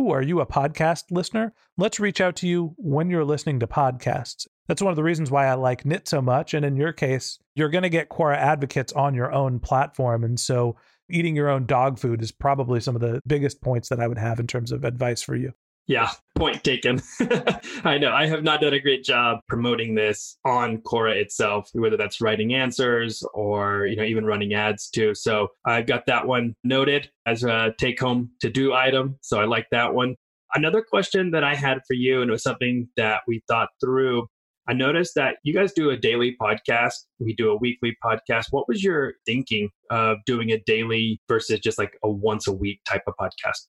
Ooh, 0.00 0.12
are 0.12 0.22
you 0.22 0.40
a 0.40 0.46
podcast 0.46 1.10
listener? 1.10 1.52
Let's 1.76 2.00
reach 2.00 2.22
out 2.22 2.34
to 2.36 2.48
you 2.48 2.74
when 2.78 3.10
you're 3.10 3.24
listening 3.24 3.60
to 3.60 3.66
podcasts. 3.66 4.46
That's 4.66 4.80
one 4.80 4.92
of 4.92 4.96
the 4.96 5.02
reasons 5.02 5.30
why 5.30 5.46
I 5.46 5.54
like 5.54 5.84
Knit 5.84 6.08
so 6.08 6.22
much. 6.22 6.54
And 6.54 6.64
in 6.64 6.74
your 6.74 6.94
case, 6.94 7.38
you're 7.54 7.68
going 7.68 7.82
to 7.82 7.90
get 7.90 8.08
Quora 8.08 8.36
advocates 8.36 8.94
on 8.94 9.14
your 9.14 9.30
own 9.30 9.60
platform. 9.60 10.24
And 10.24 10.40
so 10.40 10.76
eating 11.10 11.36
your 11.36 11.50
own 11.50 11.66
dog 11.66 11.98
food 11.98 12.22
is 12.22 12.32
probably 12.32 12.80
some 12.80 12.94
of 12.94 13.02
the 13.02 13.20
biggest 13.26 13.60
points 13.60 13.90
that 13.90 14.00
I 14.00 14.06
would 14.06 14.16
have 14.16 14.40
in 14.40 14.46
terms 14.46 14.72
of 14.72 14.84
advice 14.84 15.20
for 15.20 15.36
you. 15.36 15.52
Yeah, 15.90 16.12
point 16.36 16.62
taken. 16.62 17.02
I 17.84 17.98
know 17.98 18.12
I 18.12 18.28
have 18.28 18.44
not 18.44 18.60
done 18.60 18.74
a 18.74 18.78
great 18.78 19.02
job 19.02 19.40
promoting 19.48 19.96
this 19.96 20.38
on 20.44 20.78
Quora 20.82 21.16
itself, 21.16 21.68
whether 21.72 21.96
that's 21.96 22.20
writing 22.20 22.54
answers 22.54 23.24
or 23.34 23.86
you 23.86 23.96
know 23.96 24.04
even 24.04 24.24
running 24.24 24.54
ads 24.54 24.88
too. 24.88 25.16
So 25.16 25.48
I've 25.66 25.88
got 25.88 26.06
that 26.06 26.28
one 26.28 26.54
noted 26.62 27.10
as 27.26 27.42
a 27.42 27.74
take 27.76 27.98
home 27.98 28.30
to 28.40 28.48
do 28.48 28.72
item. 28.72 29.18
So 29.20 29.40
I 29.40 29.46
like 29.46 29.66
that 29.72 29.92
one. 29.92 30.14
Another 30.54 30.80
question 30.80 31.32
that 31.32 31.42
I 31.42 31.56
had 31.56 31.80
for 31.88 31.94
you, 31.94 32.22
and 32.22 32.30
it 32.30 32.34
was 32.34 32.44
something 32.44 32.86
that 32.96 33.22
we 33.26 33.42
thought 33.48 33.70
through. 33.80 34.28
I 34.68 34.74
noticed 34.74 35.16
that 35.16 35.38
you 35.42 35.52
guys 35.52 35.72
do 35.72 35.90
a 35.90 35.96
daily 35.96 36.36
podcast. 36.40 36.98
We 37.18 37.34
do 37.34 37.50
a 37.50 37.56
weekly 37.56 37.96
podcast. 38.04 38.44
What 38.52 38.68
was 38.68 38.84
your 38.84 39.14
thinking 39.26 39.70
of 39.90 40.18
doing 40.24 40.52
a 40.52 40.60
daily 40.60 41.20
versus 41.26 41.58
just 41.58 41.78
like 41.78 41.98
a 42.04 42.08
once 42.08 42.46
a 42.46 42.52
week 42.52 42.78
type 42.88 43.02
of 43.08 43.14
podcast? 43.20 43.66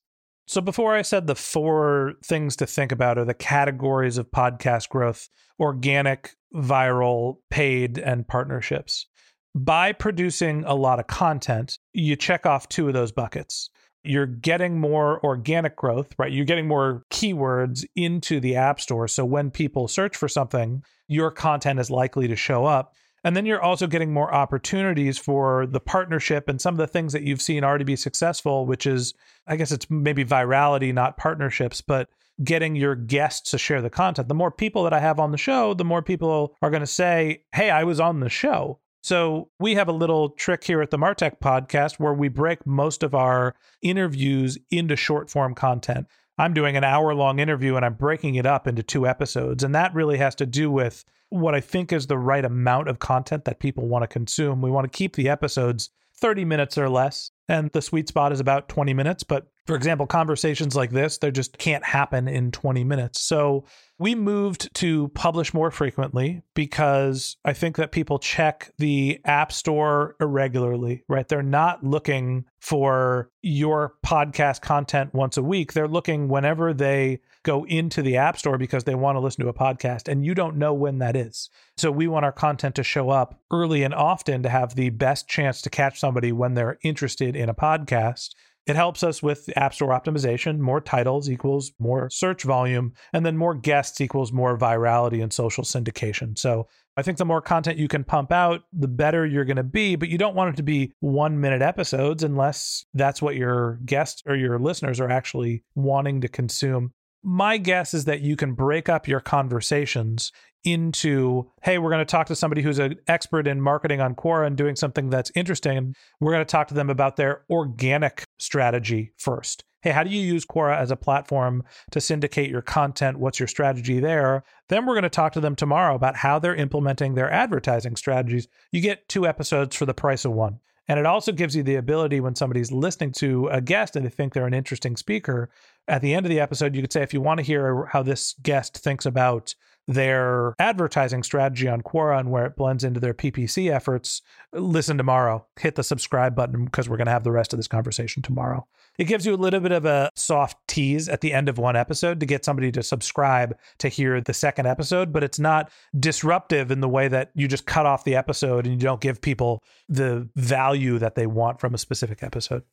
So 0.47 0.59
before 0.59 0.95
I 0.95 1.01
said 1.01 1.27
the 1.27 1.35
four 1.35 2.13
things 2.23 2.55
to 2.57 2.65
think 2.65 2.91
about 2.91 3.17
are 3.17 3.25
the 3.25 3.33
categories 3.33 4.17
of 4.17 4.31
podcast 4.31 4.89
growth 4.89 5.29
organic, 5.59 6.35
viral, 6.53 7.37
paid, 7.49 7.97
and 7.99 8.27
partnerships. 8.27 9.05
By 9.53 9.91
producing 9.91 10.63
a 10.65 10.73
lot 10.75 10.99
of 10.99 11.07
content, 11.07 11.77
you 11.93 12.15
check 12.15 12.45
off 12.45 12.67
two 12.69 12.87
of 12.87 12.93
those 12.93 13.11
buckets. 13.11 13.69
You're 14.03 14.25
getting 14.25 14.79
more 14.79 15.23
organic 15.23 15.75
growth, 15.75 16.07
right? 16.17 16.31
You're 16.31 16.45
getting 16.45 16.67
more 16.67 17.03
keywords 17.11 17.85
into 17.95 18.39
the 18.39 18.55
App 18.55 18.81
Store. 18.81 19.07
So 19.07 19.23
when 19.23 19.51
people 19.51 19.87
search 19.87 20.17
for 20.17 20.27
something, 20.27 20.81
your 21.07 21.29
content 21.29 21.79
is 21.79 21.91
likely 21.91 22.27
to 22.27 22.35
show 22.35 22.65
up. 22.65 22.95
And 23.23 23.35
then 23.35 23.45
you're 23.45 23.61
also 23.61 23.85
getting 23.85 24.11
more 24.11 24.33
opportunities 24.33 25.17
for 25.17 25.67
the 25.67 25.79
partnership 25.79 26.49
and 26.49 26.59
some 26.59 26.73
of 26.73 26.79
the 26.79 26.87
things 26.87 27.13
that 27.13 27.21
you've 27.21 27.41
seen 27.41 27.63
already 27.63 27.83
be 27.83 27.95
successful, 27.95 28.65
which 28.65 28.87
is, 28.87 29.13
I 29.47 29.55
guess 29.57 29.71
it's 29.71 29.89
maybe 29.89 30.25
virality, 30.25 30.93
not 30.93 31.17
partnerships, 31.17 31.81
but 31.81 32.09
getting 32.43 32.75
your 32.75 32.95
guests 32.95 33.51
to 33.51 33.57
share 33.57 33.81
the 33.81 33.89
content. 33.89 34.27
The 34.27 34.33
more 34.33 34.51
people 34.51 34.83
that 34.83 34.93
I 34.93 34.99
have 34.99 35.19
on 35.19 35.31
the 35.31 35.37
show, 35.37 35.73
the 35.73 35.85
more 35.85 36.01
people 36.01 36.55
are 36.61 36.71
going 36.71 36.81
to 36.81 36.87
say, 36.87 37.43
Hey, 37.53 37.69
I 37.69 37.83
was 37.83 37.99
on 37.99 38.19
the 38.19 38.29
show. 38.29 38.79
So 39.03 39.49
we 39.59 39.75
have 39.75 39.87
a 39.87 39.93
little 39.93 40.29
trick 40.29 40.63
here 40.63 40.81
at 40.81 40.91
the 40.91 40.97
Martech 40.97 41.39
podcast 41.39 41.99
where 41.99 42.13
we 42.13 42.27
break 42.27 42.65
most 42.67 43.01
of 43.03 43.15
our 43.15 43.55
interviews 43.81 44.57
into 44.69 44.95
short 44.95 45.29
form 45.29 45.55
content. 45.55 46.07
I'm 46.37 46.53
doing 46.53 46.77
an 46.77 46.83
hour 46.83 47.13
long 47.13 47.39
interview 47.39 47.75
and 47.75 47.85
I'm 47.85 47.95
breaking 47.95 48.35
it 48.35 48.45
up 48.45 48.67
into 48.67 48.83
two 48.83 49.07
episodes. 49.07 49.63
And 49.63 49.75
that 49.75 49.93
really 49.93 50.17
has 50.17 50.35
to 50.35 50.45
do 50.45 50.71
with 50.71 51.03
what 51.31 51.55
I 51.55 51.61
think 51.61 51.91
is 51.91 52.07
the 52.07 52.17
right 52.17 52.43
amount 52.43 52.89
of 52.89 52.99
content 52.99 53.45
that 53.45 53.59
people 53.59 53.87
want 53.87 54.03
to 54.03 54.07
consume. 54.07 54.61
We 54.61 54.69
want 54.69 54.91
to 54.91 54.95
keep 54.95 55.15
the 55.15 55.29
episodes 55.29 55.89
30 56.17 56.45
minutes 56.45 56.77
or 56.77 56.89
less. 56.89 57.31
And 57.51 57.69
the 57.71 57.81
sweet 57.81 58.07
spot 58.07 58.31
is 58.31 58.39
about 58.39 58.69
20 58.69 58.93
minutes. 58.93 59.23
But 59.23 59.47
for 59.67 59.75
example, 59.75 60.07
conversations 60.07 60.73
like 60.73 60.91
this, 60.91 61.17
they 61.17 61.31
just 61.31 61.57
can't 61.57 61.83
happen 61.83 62.29
in 62.29 62.51
20 62.51 62.85
minutes. 62.85 63.21
So 63.21 63.65
we 63.99 64.15
moved 64.15 64.73
to 64.75 65.09
publish 65.09 65.53
more 65.53 65.69
frequently 65.69 66.41
because 66.55 67.37
I 67.45 67.53
think 67.53 67.75
that 67.75 67.91
people 67.91 68.17
check 68.17 68.71
the 68.79 69.19
App 69.25 69.51
Store 69.51 70.15
irregularly, 70.19 71.03
right? 71.07 71.27
They're 71.27 71.43
not 71.43 71.83
looking 71.83 72.45
for 72.59 73.29
your 73.43 73.93
podcast 74.03 74.61
content 74.61 75.13
once 75.13 75.37
a 75.37 75.43
week. 75.43 75.73
They're 75.73 75.87
looking 75.87 76.29
whenever 76.29 76.73
they 76.73 77.19
go 77.43 77.65
into 77.65 78.01
the 78.01 78.17
App 78.17 78.37
Store 78.37 78.57
because 78.57 78.85
they 78.85 78.95
want 78.95 79.17
to 79.17 79.19
listen 79.19 79.43
to 79.43 79.49
a 79.49 79.53
podcast, 79.53 80.07
and 80.07 80.25
you 80.25 80.33
don't 80.33 80.57
know 80.57 80.73
when 80.73 80.99
that 80.99 81.15
is. 81.15 81.49
So 81.77 81.91
we 81.91 82.07
want 82.07 82.25
our 82.25 82.31
content 82.31 82.75
to 82.75 82.83
show 82.83 83.09
up 83.09 83.39
early 83.51 83.83
and 83.83 83.93
often 83.93 84.43
to 84.43 84.49
have 84.49 84.75
the 84.75 84.89
best 84.89 85.27
chance 85.27 85.61
to 85.61 85.69
catch 85.69 85.99
somebody 85.99 86.31
when 86.31 86.53
they're 86.53 86.79
interested 86.83 87.35
in 87.41 87.49
a 87.49 87.55
podcast. 87.55 88.29
It 88.67 88.75
helps 88.75 89.03
us 89.03 89.23
with 89.23 89.49
App 89.55 89.73
Store 89.73 89.89
optimization. 89.89 90.59
More 90.59 90.79
titles 90.79 91.29
equals 91.29 91.71
more 91.79 92.09
search 92.09 92.43
volume, 92.43 92.93
and 93.11 93.25
then 93.25 93.35
more 93.35 93.55
guests 93.55 93.99
equals 93.99 94.31
more 94.31 94.57
virality 94.57 95.21
and 95.23 95.33
social 95.33 95.63
syndication. 95.63 96.37
So 96.37 96.67
I 96.95 97.01
think 97.01 97.17
the 97.17 97.25
more 97.25 97.41
content 97.41 97.79
you 97.79 97.87
can 97.87 98.03
pump 98.03 98.31
out, 98.31 98.61
the 98.71 98.87
better 98.87 99.25
you're 99.25 99.45
going 99.45 99.57
to 99.57 99.63
be, 99.63 99.95
but 99.95 100.09
you 100.09 100.17
don't 100.17 100.35
want 100.35 100.53
it 100.53 100.57
to 100.57 100.63
be 100.63 100.93
one 100.99 101.39
minute 101.39 101.61
episodes 101.61 102.21
unless 102.23 102.85
that's 102.93 103.21
what 103.21 103.35
your 103.35 103.79
guests 103.85 104.21
or 104.27 104.35
your 104.35 104.59
listeners 104.59 104.99
are 104.99 105.09
actually 105.09 105.63
wanting 105.73 106.21
to 106.21 106.27
consume. 106.27 106.93
My 107.23 107.57
guess 107.57 107.93
is 107.93 108.05
that 108.05 108.21
you 108.21 108.35
can 108.35 108.53
break 108.53 108.89
up 108.89 109.07
your 109.07 109.19
conversations 109.19 110.31
into 110.63 111.49
hey 111.63 111.77
we're 111.77 111.89
going 111.89 111.99
to 111.99 112.05
talk 112.05 112.27
to 112.27 112.35
somebody 112.35 112.61
who's 112.61 112.79
an 112.79 112.95
expert 113.07 113.47
in 113.47 113.59
marketing 113.59 114.01
on 114.01 114.15
quora 114.15 114.47
and 114.47 114.57
doing 114.57 114.75
something 114.75 115.09
that's 115.09 115.31
interesting 115.35 115.77
and 115.77 115.95
we're 116.19 116.31
going 116.31 116.45
to 116.45 116.51
talk 116.51 116.67
to 116.67 116.73
them 116.73 116.89
about 116.89 117.15
their 117.15 117.43
organic 117.49 118.23
strategy 118.37 119.11
first. 119.17 119.63
Hey 119.81 119.91
how 119.91 120.03
do 120.03 120.09
you 120.09 120.21
use 120.21 120.45
quora 120.45 120.77
as 120.77 120.91
a 120.91 120.95
platform 120.95 121.63
to 121.91 121.99
syndicate 122.01 122.49
your 122.49 122.61
content? 122.61 123.17
What's 123.17 123.39
your 123.39 123.47
strategy 123.47 123.99
there? 123.99 124.43
Then 124.69 124.85
we're 124.85 124.93
going 124.93 125.03
to 125.03 125.09
talk 125.09 125.33
to 125.33 125.41
them 125.41 125.55
tomorrow 125.55 125.95
about 125.95 126.15
how 126.15 126.39
they're 126.39 126.55
implementing 126.55 127.15
their 127.15 127.31
advertising 127.31 127.95
strategies. 127.95 128.47
You 128.71 128.81
get 128.81 129.09
two 129.09 129.27
episodes 129.27 129.75
for 129.75 129.85
the 129.85 129.93
price 129.93 130.25
of 130.25 130.33
one. 130.33 130.59
And 130.87 130.99
it 130.99 131.05
also 131.05 131.31
gives 131.31 131.55
you 131.55 131.63
the 131.63 131.75
ability 131.75 132.19
when 132.19 132.35
somebody's 132.35 132.71
listening 132.71 133.13
to 133.13 133.47
a 133.47 133.61
guest 133.61 133.95
and 133.95 134.05
they 134.05 134.09
think 134.09 134.33
they're 134.33 134.47
an 134.47 134.53
interesting 134.53 134.97
speaker 134.97 135.49
at 135.87 136.01
the 136.01 136.13
end 136.13 136.25
of 136.25 136.29
the 136.29 136.39
episode 136.39 136.75
you 136.75 136.81
could 136.81 136.93
say 136.93 137.01
if 137.01 137.13
you 137.13 137.21
want 137.21 137.37
to 137.37 137.45
hear 137.45 137.85
how 137.85 138.03
this 138.03 138.35
guest 138.41 138.77
thinks 138.77 139.05
about 139.05 139.55
their 139.87 140.53
advertising 140.59 141.23
strategy 141.23 141.67
on 141.67 141.81
Quora 141.81 142.19
and 142.19 142.31
where 142.31 142.45
it 142.45 142.55
blends 142.55 142.83
into 142.83 142.99
their 142.99 143.13
PPC 143.13 143.71
efforts, 143.71 144.21
listen 144.53 144.97
tomorrow. 144.97 145.45
Hit 145.59 145.75
the 145.75 145.83
subscribe 145.83 146.35
button 146.35 146.65
because 146.65 146.87
we're 146.87 146.97
going 146.97 147.05
to 147.05 147.11
have 147.11 147.23
the 147.23 147.31
rest 147.31 147.53
of 147.53 147.57
this 147.57 147.67
conversation 147.67 148.21
tomorrow. 148.21 148.67
It 148.97 149.05
gives 149.05 149.25
you 149.25 149.33
a 149.33 149.35
little 149.35 149.59
bit 149.59 149.71
of 149.71 149.85
a 149.85 150.09
soft 150.15 150.57
tease 150.67 151.09
at 151.09 151.21
the 151.21 151.33
end 151.33 151.49
of 151.49 151.57
one 151.57 151.75
episode 151.75 152.19
to 152.19 152.25
get 152.25 152.45
somebody 152.45 152.71
to 152.73 152.83
subscribe 152.83 153.57
to 153.79 153.89
hear 153.89 154.21
the 154.21 154.33
second 154.33 154.67
episode, 154.67 155.11
but 155.11 155.23
it's 155.23 155.39
not 155.39 155.71
disruptive 155.99 156.71
in 156.71 156.81
the 156.81 156.89
way 156.89 157.07
that 157.07 157.31
you 157.33 157.47
just 157.47 157.65
cut 157.65 157.85
off 157.85 158.03
the 158.03 158.15
episode 158.15 158.65
and 158.65 158.81
you 158.81 158.87
don't 158.87 159.01
give 159.01 159.21
people 159.21 159.63
the 159.89 160.29
value 160.35 160.99
that 160.99 161.15
they 161.15 161.25
want 161.25 161.59
from 161.59 161.73
a 161.73 161.77
specific 161.77 162.21
episode. 162.21 162.63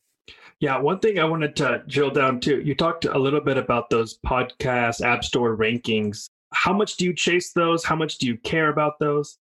Yeah, 0.61 0.79
one 0.79 0.99
thing 0.99 1.19
I 1.19 1.25
wanted 1.25 1.57
to 1.57 1.83
drill 1.87 2.11
down 2.11 2.41
to, 2.41 2.61
you 2.61 2.75
talked 2.75 3.05
a 3.05 3.19
little 3.19 3.41
bit 3.41 3.57
about 3.57 3.91
those 3.91 4.19
podcast 4.27 5.01
app 5.01 5.25
store 5.25 5.57
rankings 5.57 6.29
how 6.53 6.73
much 6.73 6.97
do 6.97 7.05
you 7.05 7.15
chase 7.15 7.53
those? 7.53 7.85
How 7.85 7.97
much 7.97 8.19
do 8.19 8.27
you 8.27 8.37
care 8.39 8.69
about 8.69 8.99
those? 8.99 9.39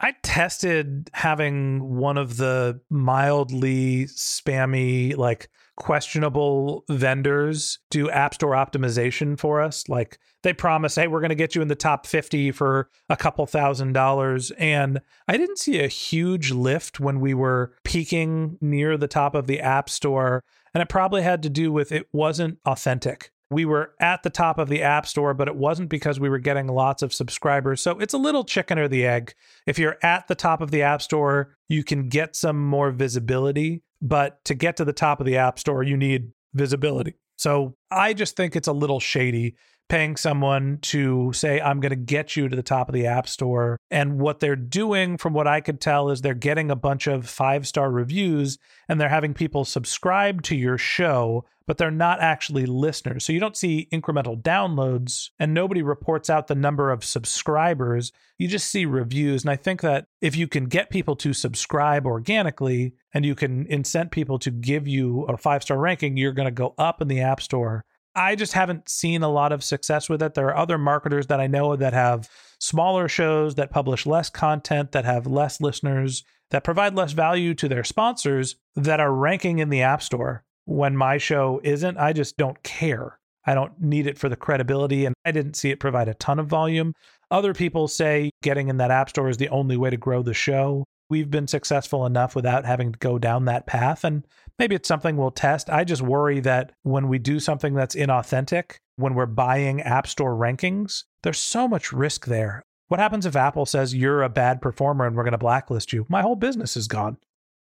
I 0.00 0.14
tested 0.22 1.10
having 1.12 1.96
one 1.96 2.18
of 2.18 2.36
the 2.36 2.80
mildly 2.88 4.04
spammy, 4.06 5.16
like 5.16 5.48
questionable 5.76 6.84
vendors 6.88 7.80
do 7.90 8.08
App 8.08 8.34
Store 8.34 8.52
optimization 8.52 9.38
for 9.38 9.60
us. 9.60 9.88
Like 9.88 10.18
they 10.44 10.52
promise, 10.52 10.94
hey, 10.94 11.08
we're 11.08 11.20
going 11.20 11.30
to 11.30 11.34
get 11.34 11.56
you 11.56 11.62
in 11.62 11.68
the 11.68 11.74
top 11.74 12.06
50 12.06 12.52
for 12.52 12.88
a 13.08 13.16
couple 13.16 13.44
thousand 13.46 13.92
dollars. 13.92 14.52
And 14.52 15.00
I 15.26 15.36
didn't 15.36 15.58
see 15.58 15.80
a 15.80 15.88
huge 15.88 16.52
lift 16.52 17.00
when 17.00 17.18
we 17.18 17.34
were 17.34 17.74
peaking 17.82 18.56
near 18.60 18.96
the 18.96 19.08
top 19.08 19.34
of 19.34 19.48
the 19.48 19.60
App 19.60 19.90
Store. 19.90 20.44
And 20.74 20.82
it 20.82 20.88
probably 20.88 21.22
had 21.22 21.42
to 21.42 21.50
do 21.50 21.72
with 21.72 21.90
it 21.90 22.06
wasn't 22.12 22.58
authentic 22.64 23.32
we 23.50 23.64
were 23.64 23.92
at 24.00 24.22
the 24.22 24.30
top 24.30 24.58
of 24.58 24.68
the 24.68 24.82
App 24.82 25.06
Store, 25.06 25.34
but 25.34 25.48
it 25.48 25.56
wasn't 25.56 25.88
because 25.88 26.20
we 26.20 26.28
were 26.28 26.38
getting 26.38 26.66
lots 26.66 27.02
of 27.02 27.12
subscribers. 27.12 27.80
So 27.80 27.98
it's 27.98 28.14
a 28.14 28.18
little 28.18 28.44
chicken 28.44 28.78
or 28.78 28.88
the 28.88 29.06
egg. 29.06 29.34
If 29.66 29.78
you're 29.78 29.96
at 30.02 30.28
the 30.28 30.34
top 30.34 30.60
of 30.60 30.70
the 30.70 30.82
App 30.82 31.00
Store, 31.00 31.56
you 31.68 31.82
can 31.82 32.08
get 32.08 32.36
some 32.36 32.64
more 32.64 32.90
visibility, 32.90 33.82
but 34.02 34.44
to 34.44 34.54
get 34.54 34.76
to 34.76 34.84
the 34.84 34.92
top 34.92 35.20
of 35.20 35.26
the 35.26 35.36
App 35.36 35.58
Store, 35.58 35.82
you 35.82 35.96
need 35.96 36.32
visibility. 36.54 37.14
So 37.36 37.76
I 37.90 38.14
just 38.14 38.36
think 38.36 38.56
it's 38.56 38.68
a 38.68 38.72
little 38.72 39.00
shady 39.00 39.56
paying 39.88 40.16
someone 40.16 40.78
to 40.82 41.32
say, 41.32 41.60
I'm 41.60 41.80
going 41.80 41.90
to 41.90 41.96
get 41.96 42.36
you 42.36 42.48
to 42.48 42.56
the 42.56 42.62
top 42.62 42.88
of 42.88 42.92
the 42.92 43.06
App 43.06 43.26
Store. 43.28 43.78
And 43.90 44.20
what 44.20 44.40
they're 44.40 44.56
doing, 44.56 45.16
from 45.16 45.32
what 45.32 45.46
I 45.46 45.60
could 45.60 45.80
tell, 45.80 46.10
is 46.10 46.20
they're 46.20 46.34
getting 46.34 46.70
a 46.70 46.76
bunch 46.76 47.06
of 47.06 47.28
five 47.28 47.66
star 47.66 47.90
reviews 47.90 48.58
and 48.88 49.00
they're 49.00 49.08
having 49.08 49.34
people 49.34 49.64
subscribe 49.64 50.42
to 50.42 50.56
your 50.56 50.76
show, 50.76 51.44
but 51.68 51.76
they're 51.76 51.90
not 51.90 52.20
actually 52.20 52.64
listeners. 52.66 53.24
So 53.24 53.32
you 53.32 53.38
don't 53.38 53.56
see 53.56 53.88
incremental 53.92 54.40
downloads 54.40 55.28
and 55.38 55.52
nobody 55.52 55.82
reports 55.82 56.30
out 56.30 56.46
the 56.46 56.54
number 56.54 56.90
of 56.90 57.04
subscribers. 57.04 58.10
You 58.38 58.48
just 58.48 58.70
see 58.70 58.86
reviews. 58.86 59.44
And 59.44 59.50
I 59.50 59.56
think 59.56 59.82
that 59.82 60.06
if 60.22 60.34
you 60.34 60.48
can 60.48 60.64
get 60.64 60.88
people 60.88 61.14
to 61.16 61.34
subscribe 61.34 62.06
organically 62.06 62.94
and 63.12 63.24
you 63.24 63.34
can 63.34 63.66
incent 63.66 64.10
people 64.10 64.38
to 64.40 64.50
give 64.50 64.88
you 64.88 65.24
a 65.24 65.36
five 65.36 65.62
star 65.62 65.78
ranking, 65.78 66.16
you're 66.16 66.32
going 66.32 66.48
to 66.48 66.50
go 66.50 66.74
up 66.78 67.02
in 67.02 67.08
the 67.08 67.20
App 67.20 67.42
Store 67.42 67.84
I 68.14 68.34
just 68.34 68.54
haven't 68.54 68.88
seen 68.88 69.22
a 69.22 69.30
lot 69.30 69.52
of 69.52 69.62
success 69.62 70.08
with 70.08 70.22
it. 70.22 70.34
There 70.34 70.48
are 70.48 70.56
other 70.56 70.76
marketers 70.76 71.28
that 71.28 71.38
I 71.38 71.46
know 71.46 71.76
that 71.76 71.92
have 71.92 72.28
smaller 72.58 73.08
shows 73.08 73.54
that 73.54 73.70
publish 73.70 74.06
less 74.06 74.28
content, 74.28 74.90
that 74.90 75.04
have 75.04 75.28
less 75.28 75.60
listeners, 75.60 76.24
that 76.50 76.64
provide 76.64 76.96
less 76.96 77.12
value 77.12 77.54
to 77.54 77.68
their 77.68 77.84
sponsors 77.84 78.56
that 78.74 78.98
are 78.98 79.12
ranking 79.12 79.60
in 79.60 79.68
the 79.68 79.82
App 79.82 80.02
Store. 80.02 80.44
When 80.68 80.98
my 80.98 81.16
show 81.16 81.62
isn't, 81.64 81.96
I 81.96 82.12
just 82.12 82.36
don't 82.36 82.62
care. 82.62 83.18
I 83.46 83.54
don't 83.54 83.80
need 83.80 84.06
it 84.06 84.18
for 84.18 84.28
the 84.28 84.36
credibility, 84.36 85.06
and 85.06 85.14
I 85.24 85.30
didn't 85.30 85.56
see 85.56 85.70
it 85.70 85.80
provide 85.80 86.08
a 86.08 86.14
ton 86.14 86.38
of 86.38 86.46
volume. 86.46 86.92
Other 87.30 87.54
people 87.54 87.88
say 87.88 88.28
getting 88.42 88.68
in 88.68 88.76
that 88.76 88.90
App 88.90 89.08
Store 89.08 89.30
is 89.30 89.38
the 89.38 89.48
only 89.48 89.78
way 89.78 89.88
to 89.88 89.96
grow 89.96 90.22
the 90.22 90.34
show. 90.34 90.84
We've 91.08 91.30
been 91.30 91.48
successful 91.48 92.04
enough 92.04 92.36
without 92.36 92.66
having 92.66 92.92
to 92.92 92.98
go 92.98 93.18
down 93.18 93.46
that 93.46 93.66
path. 93.66 94.04
And 94.04 94.26
maybe 94.58 94.74
it's 94.74 94.86
something 94.86 95.16
we'll 95.16 95.30
test. 95.30 95.70
I 95.70 95.84
just 95.84 96.02
worry 96.02 96.40
that 96.40 96.72
when 96.82 97.08
we 97.08 97.18
do 97.18 97.40
something 97.40 97.72
that's 97.72 97.96
inauthentic, 97.96 98.76
when 98.96 99.14
we're 99.14 99.24
buying 99.24 99.80
App 99.80 100.06
Store 100.06 100.34
rankings, 100.34 101.04
there's 101.22 101.38
so 101.38 101.66
much 101.66 101.94
risk 101.94 102.26
there. 102.26 102.62
What 102.88 103.00
happens 103.00 103.24
if 103.24 103.36
Apple 103.36 103.64
says 103.64 103.94
you're 103.94 104.22
a 104.22 104.28
bad 104.28 104.60
performer 104.60 105.06
and 105.06 105.16
we're 105.16 105.24
going 105.24 105.32
to 105.32 105.38
blacklist 105.38 105.94
you? 105.94 106.04
My 106.10 106.20
whole 106.20 106.36
business 106.36 106.76
is 106.76 106.88
gone. 106.88 107.16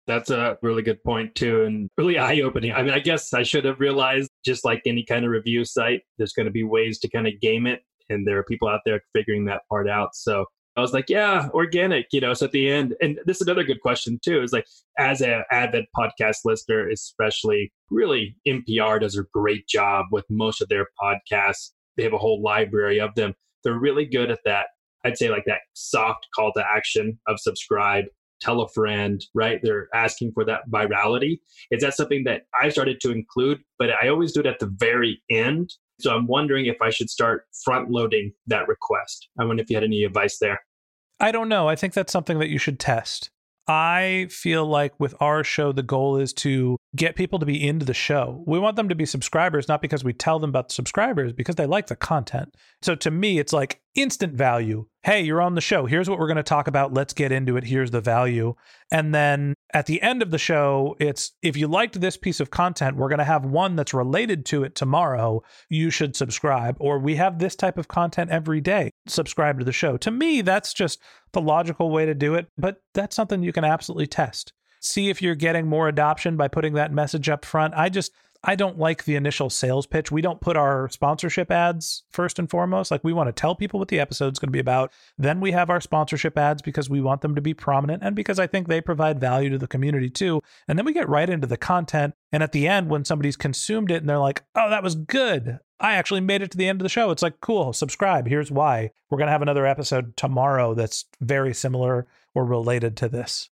That's 0.06 0.30
a 0.30 0.58
really 0.62 0.82
good 0.82 1.02
point, 1.02 1.34
too, 1.34 1.64
and 1.64 1.88
really 1.96 2.18
eye 2.18 2.40
opening. 2.40 2.72
I 2.72 2.82
mean, 2.82 2.92
I 2.92 2.98
guess 2.98 3.32
I 3.32 3.42
should 3.42 3.64
have 3.64 3.80
realized, 3.80 4.30
just 4.44 4.64
like 4.64 4.82
any 4.84 5.04
kind 5.04 5.24
of 5.24 5.30
review 5.30 5.64
site, 5.64 6.02
there's 6.18 6.32
going 6.32 6.46
to 6.46 6.52
be 6.52 6.62
ways 6.64 6.98
to 7.00 7.08
kind 7.08 7.26
of 7.26 7.40
game 7.40 7.66
it. 7.66 7.80
And 8.10 8.26
there 8.26 8.38
are 8.38 8.44
people 8.44 8.68
out 8.68 8.80
there 8.84 9.00
figuring 9.14 9.46
that 9.46 9.62
part 9.70 9.88
out. 9.88 10.10
So 10.14 10.44
I 10.76 10.80
was 10.80 10.92
like, 10.92 11.08
yeah, 11.08 11.48
organic, 11.54 12.06
you 12.12 12.20
know. 12.20 12.34
So 12.34 12.46
at 12.46 12.52
the 12.52 12.68
end, 12.70 12.94
and 13.00 13.18
this 13.26 13.40
is 13.40 13.46
another 13.46 13.64
good 13.64 13.80
question 13.80 14.18
too, 14.22 14.42
is 14.42 14.52
like 14.52 14.66
as 14.98 15.20
an 15.20 15.44
avid 15.50 15.84
podcast 15.96 16.38
listener, 16.44 16.88
especially 16.88 17.72
really 17.90 18.36
NPR 18.46 19.00
does 19.00 19.16
a 19.16 19.24
great 19.32 19.68
job 19.68 20.06
with 20.10 20.24
most 20.28 20.60
of 20.60 20.68
their 20.68 20.88
podcasts. 21.00 21.70
They 21.96 22.02
have 22.02 22.12
a 22.12 22.18
whole 22.18 22.42
library 22.42 23.00
of 23.00 23.14
them. 23.14 23.34
They're 23.62 23.78
really 23.78 24.04
good 24.04 24.30
at 24.30 24.40
that. 24.44 24.66
I'd 25.04 25.16
say 25.16 25.30
like 25.30 25.44
that 25.46 25.60
soft 25.74 26.26
call 26.34 26.52
to 26.54 26.64
action 26.68 27.20
of 27.28 27.38
subscribe, 27.38 28.06
tell 28.40 28.60
a 28.60 28.68
friend, 28.68 29.24
right? 29.34 29.60
They're 29.62 29.88
asking 29.94 30.32
for 30.32 30.44
that 30.44 30.68
virality. 30.70 31.40
Is 31.70 31.82
that 31.82 31.94
something 31.94 32.24
that 32.24 32.42
I 32.60 32.68
started 32.68 33.00
to 33.00 33.10
include, 33.10 33.60
but 33.78 33.90
I 34.02 34.08
always 34.08 34.32
do 34.32 34.40
it 34.40 34.46
at 34.46 34.58
the 34.58 34.72
very 34.78 35.22
end 35.30 35.70
so 36.00 36.14
I'm 36.14 36.26
wondering 36.26 36.66
if 36.66 36.76
I 36.82 36.90
should 36.90 37.10
start 37.10 37.46
front 37.64 37.90
loading 37.90 38.32
that 38.46 38.68
request. 38.68 39.28
I 39.38 39.44
wonder 39.44 39.62
if 39.62 39.70
you 39.70 39.76
had 39.76 39.84
any 39.84 40.04
advice 40.04 40.38
there. 40.38 40.60
I 41.20 41.30
don't 41.32 41.48
know. 41.48 41.68
I 41.68 41.76
think 41.76 41.94
that's 41.94 42.12
something 42.12 42.38
that 42.40 42.48
you 42.48 42.58
should 42.58 42.80
test. 42.80 43.30
I 43.66 44.26
feel 44.30 44.66
like 44.66 44.98
with 45.00 45.14
our 45.20 45.42
show, 45.42 45.72
the 45.72 45.82
goal 45.82 46.18
is 46.18 46.34
to 46.34 46.76
get 46.94 47.16
people 47.16 47.38
to 47.38 47.46
be 47.46 47.66
into 47.66 47.86
the 47.86 47.94
show. 47.94 48.44
We 48.46 48.58
want 48.58 48.76
them 48.76 48.90
to 48.90 48.94
be 48.94 49.06
subscribers, 49.06 49.68
not 49.68 49.80
because 49.80 50.04
we 50.04 50.12
tell 50.12 50.38
them 50.38 50.50
about 50.50 50.68
the 50.68 50.74
subscribers, 50.74 51.32
because 51.32 51.54
they 51.54 51.64
like 51.64 51.86
the 51.86 51.96
content. 51.96 52.54
So 52.82 52.94
to 52.96 53.10
me, 53.10 53.38
it's 53.38 53.54
like 53.54 53.80
instant 53.94 54.34
value. 54.34 54.86
Hey, 55.02 55.22
you're 55.22 55.42
on 55.42 55.54
the 55.54 55.60
show. 55.60 55.86
Here's 55.86 56.08
what 56.08 56.18
we're 56.18 56.26
going 56.26 56.36
to 56.36 56.42
talk 56.42 56.66
about. 56.66 56.94
Let's 56.94 57.12
get 57.12 57.30
into 57.30 57.56
it. 57.56 57.64
Here's 57.64 57.90
the 57.90 58.00
value. 58.00 58.54
And 58.90 59.14
then 59.14 59.54
at 59.72 59.86
the 59.86 60.00
end 60.02 60.22
of 60.22 60.30
the 60.30 60.38
show, 60.38 60.96
it's 60.98 61.32
if 61.42 61.56
you 61.56 61.68
liked 61.68 62.00
this 62.00 62.16
piece 62.16 62.40
of 62.40 62.50
content, 62.50 62.96
we're 62.96 63.08
going 63.08 63.18
to 63.18 63.24
have 63.24 63.44
one 63.44 63.76
that's 63.76 63.92
related 63.94 64.46
to 64.46 64.64
it 64.64 64.74
tomorrow. 64.74 65.42
You 65.68 65.90
should 65.90 66.16
subscribe. 66.16 66.76
Or 66.80 66.98
we 66.98 67.16
have 67.16 67.38
this 67.38 67.54
type 67.54 67.76
of 67.76 67.88
content 67.88 68.30
every 68.30 68.60
day. 68.60 68.90
Subscribe 69.06 69.58
to 69.58 69.64
the 69.64 69.72
show. 69.72 69.96
To 69.98 70.10
me, 70.10 70.40
that's 70.40 70.72
just 70.72 71.00
the 71.32 71.42
logical 71.42 71.90
way 71.90 72.06
to 72.06 72.14
do 72.14 72.34
it. 72.34 72.48
But 72.56 72.78
that's 72.94 73.14
something 73.14 73.42
you 73.42 73.52
can 73.52 73.64
absolutely 73.64 74.06
test. 74.06 74.52
see 74.84 75.08
if 75.08 75.22
you're 75.22 75.34
getting 75.34 75.66
more 75.66 75.88
adoption 75.88 76.36
by 76.36 76.48
putting 76.48 76.74
that 76.74 76.92
message 76.92 77.28
up 77.28 77.44
front. 77.44 77.74
I 77.74 77.88
just 77.88 78.12
I 78.46 78.56
don't 78.56 78.78
like 78.78 79.04
the 79.04 79.16
initial 79.16 79.48
sales 79.48 79.86
pitch. 79.86 80.12
We 80.12 80.20
don't 80.20 80.40
put 80.40 80.56
our 80.56 80.90
sponsorship 80.90 81.50
ads 81.50 82.02
first 82.10 82.38
and 82.38 82.48
foremost. 82.48 82.90
Like 82.90 83.02
we 83.02 83.14
want 83.14 83.28
to 83.28 83.32
tell 83.32 83.54
people 83.54 83.78
what 83.78 83.88
the 83.88 83.98
episode's 83.98 84.38
going 84.38 84.48
to 84.48 84.52
be 84.52 84.58
about. 84.58 84.92
Then 85.16 85.40
we 85.40 85.52
have 85.52 85.70
our 85.70 85.80
sponsorship 85.80 86.36
ads 86.36 86.60
because 86.60 86.90
we 86.90 87.00
want 87.00 87.22
them 87.22 87.34
to 87.34 87.40
be 87.40 87.54
prominent 87.54 88.02
and 88.02 88.14
because 88.14 88.38
I 88.38 88.46
think 88.46 88.68
they 88.68 88.82
provide 88.82 89.18
value 89.18 89.48
to 89.48 89.58
the 89.58 89.66
community 89.66 90.10
too. 90.10 90.42
And 90.68 90.78
then 90.78 90.84
we 90.84 90.92
get 90.92 91.08
right 91.08 91.28
into 91.28 91.46
the 91.46 91.56
content. 91.56 92.14
And 92.32 92.42
at 92.42 92.52
the 92.52 92.68
end, 92.68 92.90
when 92.90 93.06
somebody's 93.06 93.36
consumed 93.36 93.90
it 93.90 94.02
and 94.02 94.08
they're 94.08 94.18
like, 94.18 94.42
oh, 94.54 94.68
that 94.68 94.82
was 94.82 94.94
good. 94.94 95.58
I 95.80 95.94
actually 95.94 96.20
made 96.20 96.42
it 96.42 96.50
to 96.50 96.58
the 96.58 96.68
end 96.68 96.80
of 96.80 96.84
the 96.84 96.90
show. 96.90 97.10
It's 97.10 97.22
like, 97.22 97.40
cool, 97.40 97.72
subscribe. 97.72 98.28
Here's 98.28 98.50
why. 98.50 98.90
We're 99.08 99.18
going 99.18 99.28
to 99.28 99.32
have 99.32 99.42
another 99.42 99.66
episode 99.66 100.16
tomorrow 100.18 100.74
that's 100.74 101.06
very 101.20 101.54
similar 101.54 102.06
or 102.34 102.44
related 102.44 102.96
to 102.98 103.08
this. 103.08 103.48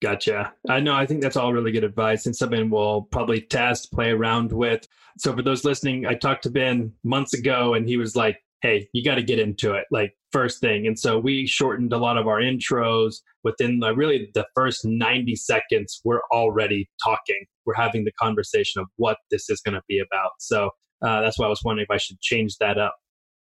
Gotcha. 0.00 0.52
I 0.68 0.78
know. 0.78 0.94
I 0.94 1.06
think 1.06 1.22
that's 1.22 1.36
all 1.36 1.52
really 1.52 1.72
good 1.72 1.82
advice 1.82 2.26
and 2.26 2.36
something 2.36 2.70
we'll 2.70 3.02
probably 3.02 3.40
test, 3.40 3.92
play 3.92 4.10
around 4.10 4.52
with. 4.52 4.86
So, 5.18 5.34
for 5.34 5.42
those 5.42 5.64
listening, 5.64 6.06
I 6.06 6.14
talked 6.14 6.44
to 6.44 6.50
Ben 6.50 6.92
months 7.02 7.34
ago 7.34 7.74
and 7.74 7.88
he 7.88 7.96
was 7.96 8.14
like, 8.14 8.38
hey, 8.62 8.88
you 8.92 9.04
got 9.04 9.16
to 9.16 9.22
get 9.22 9.40
into 9.40 9.74
it, 9.74 9.84
like 9.90 10.14
first 10.32 10.60
thing. 10.60 10.86
And 10.86 10.98
so 10.98 11.18
we 11.18 11.46
shortened 11.46 11.92
a 11.92 11.96
lot 11.96 12.18
of 12.18 12.26
our 12.26 12.40
intros 12.40 13.16
within 13.44 13.78
the, 13.78 13.94
really 13.94 14.30
the 14.34 14.46
first 14.54 14.84
90 14.84 15.36
seconds. 15.36 16.00
We're 16.04 16.22
already 16.32 16.88
talking, 17.04 17.44
we're 17.66 17.74
having 17.74 18.04
the 18.04 18.12
conversation 18.20 18.80
of 18.80 18.88
what 18.96 19.18
this 19.30 19.48
is 19.48 19.60
going 19.60 19.74
to 19.74 19.82
be 19.88 20.00
about. 20.00 20.30
So, 20.38 20.70
uh, 21.02 21.20
that's 21.22 21.38
why 21.38 21.46
I 21.46 21.48
was 21.48 21.62
wondering 21.64 21.86
if 21.88 21.92
I 21.92 21.98
should 21.98 22.20
change 22.20 22.56
that 22.58 22.78
up. 22.78 22.94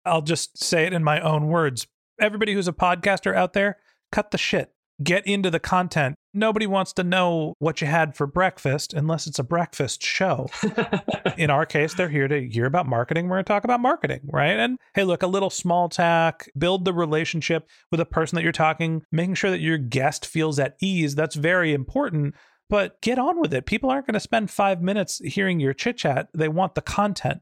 I'll 0.05 0.21
just 0.21 0.63
say 0.63 0.85
it 0.85 0.93
in 0.93 1.03
my 1.03 1.19
own 1.19 1.47
words. 1.47 1.87
Everybody 2.21 2.53
who's 2.53 2.67
a 2.69 2.73
podcaster 2.73 3.35
out 3.35 3.51
there, 3.53 3.77
cut 4.11 4.31
the 4.31 4.37
shit 4.37 4.71
get 5.03 5.25
into 5.27 5.49
the 5.49 5.59
content. 5.59 6.15
Nobody 6.35 6.67
wants 6.67 6.91
to 6.93 7.03
know 7.05 7.55
what 7.59 7.79
you 7.79 7.87
had 7.87 8.13
for 8.13 8.27
breakfast 8.27 8.93
unless 8.93 9.25
it's 9.25 9.39
a 9.39 9.43
breakfast 9.43 10.03
show. 10.03 10.49
In 11.37 11.49
our 11.49 11.65
case, 11.65 11.93
they're 11.93 12.09
here 12.09 12.27
to 12.27 12.49
hear 12.49 12.65
about 12.65 12.87
marketing. 12.87 13.29
We're 13.29 13.37
going 13.37 13.45
to 13.45 13.47
talk 13.47 13.63
about 13.63 13.79
marketing, 13.79 14.19
right? 14.25 14.59
And 14.59 14.77
hey, 14.95 15.05
look, 15.05 15.23
a 15.23 15.27
little 15.27 15.49
small 15.49 15.87
tack, 15.87 16.49
build 16.57 16.83
the 16.83 16.93
relationship 16.93 17.69
with 17.89 18.01
a 18.01 18.05
person 18.05 18.35
that 18.35 18.43
you're 18.43 18.51
talking, 18.51 19.03
making 19.13 19.35
sure 19.35 19.49
that 19.49 19.61
your 19.61 19.77
guest 19.77 20.25
feels 20.25 20.59
at 20.59 20.75
ease. 20.81 21.15
That's 21.15 21.35
very 21.35 21.73
important. 21.73 22.35
But 22.69 22.99
get 23.01 23.17
on 23.17 23.39
with 23.39 23.53
it. 23.53 23.65
People 23.65 23.89
aren't 23.89 24.05
going 24.05 24.15
to 24.15 24.19
spend 24.19 24.51
five 24.51 24.81
minutes 24.81 25.19
hearing 25.23 25.61
your 25.61 25.73
chit 25.73 25.95
chat. 25.95 26.27
They 26.33 26.49
want 26.49 26.75
the 26.75 26.81
content. 26.81 27.41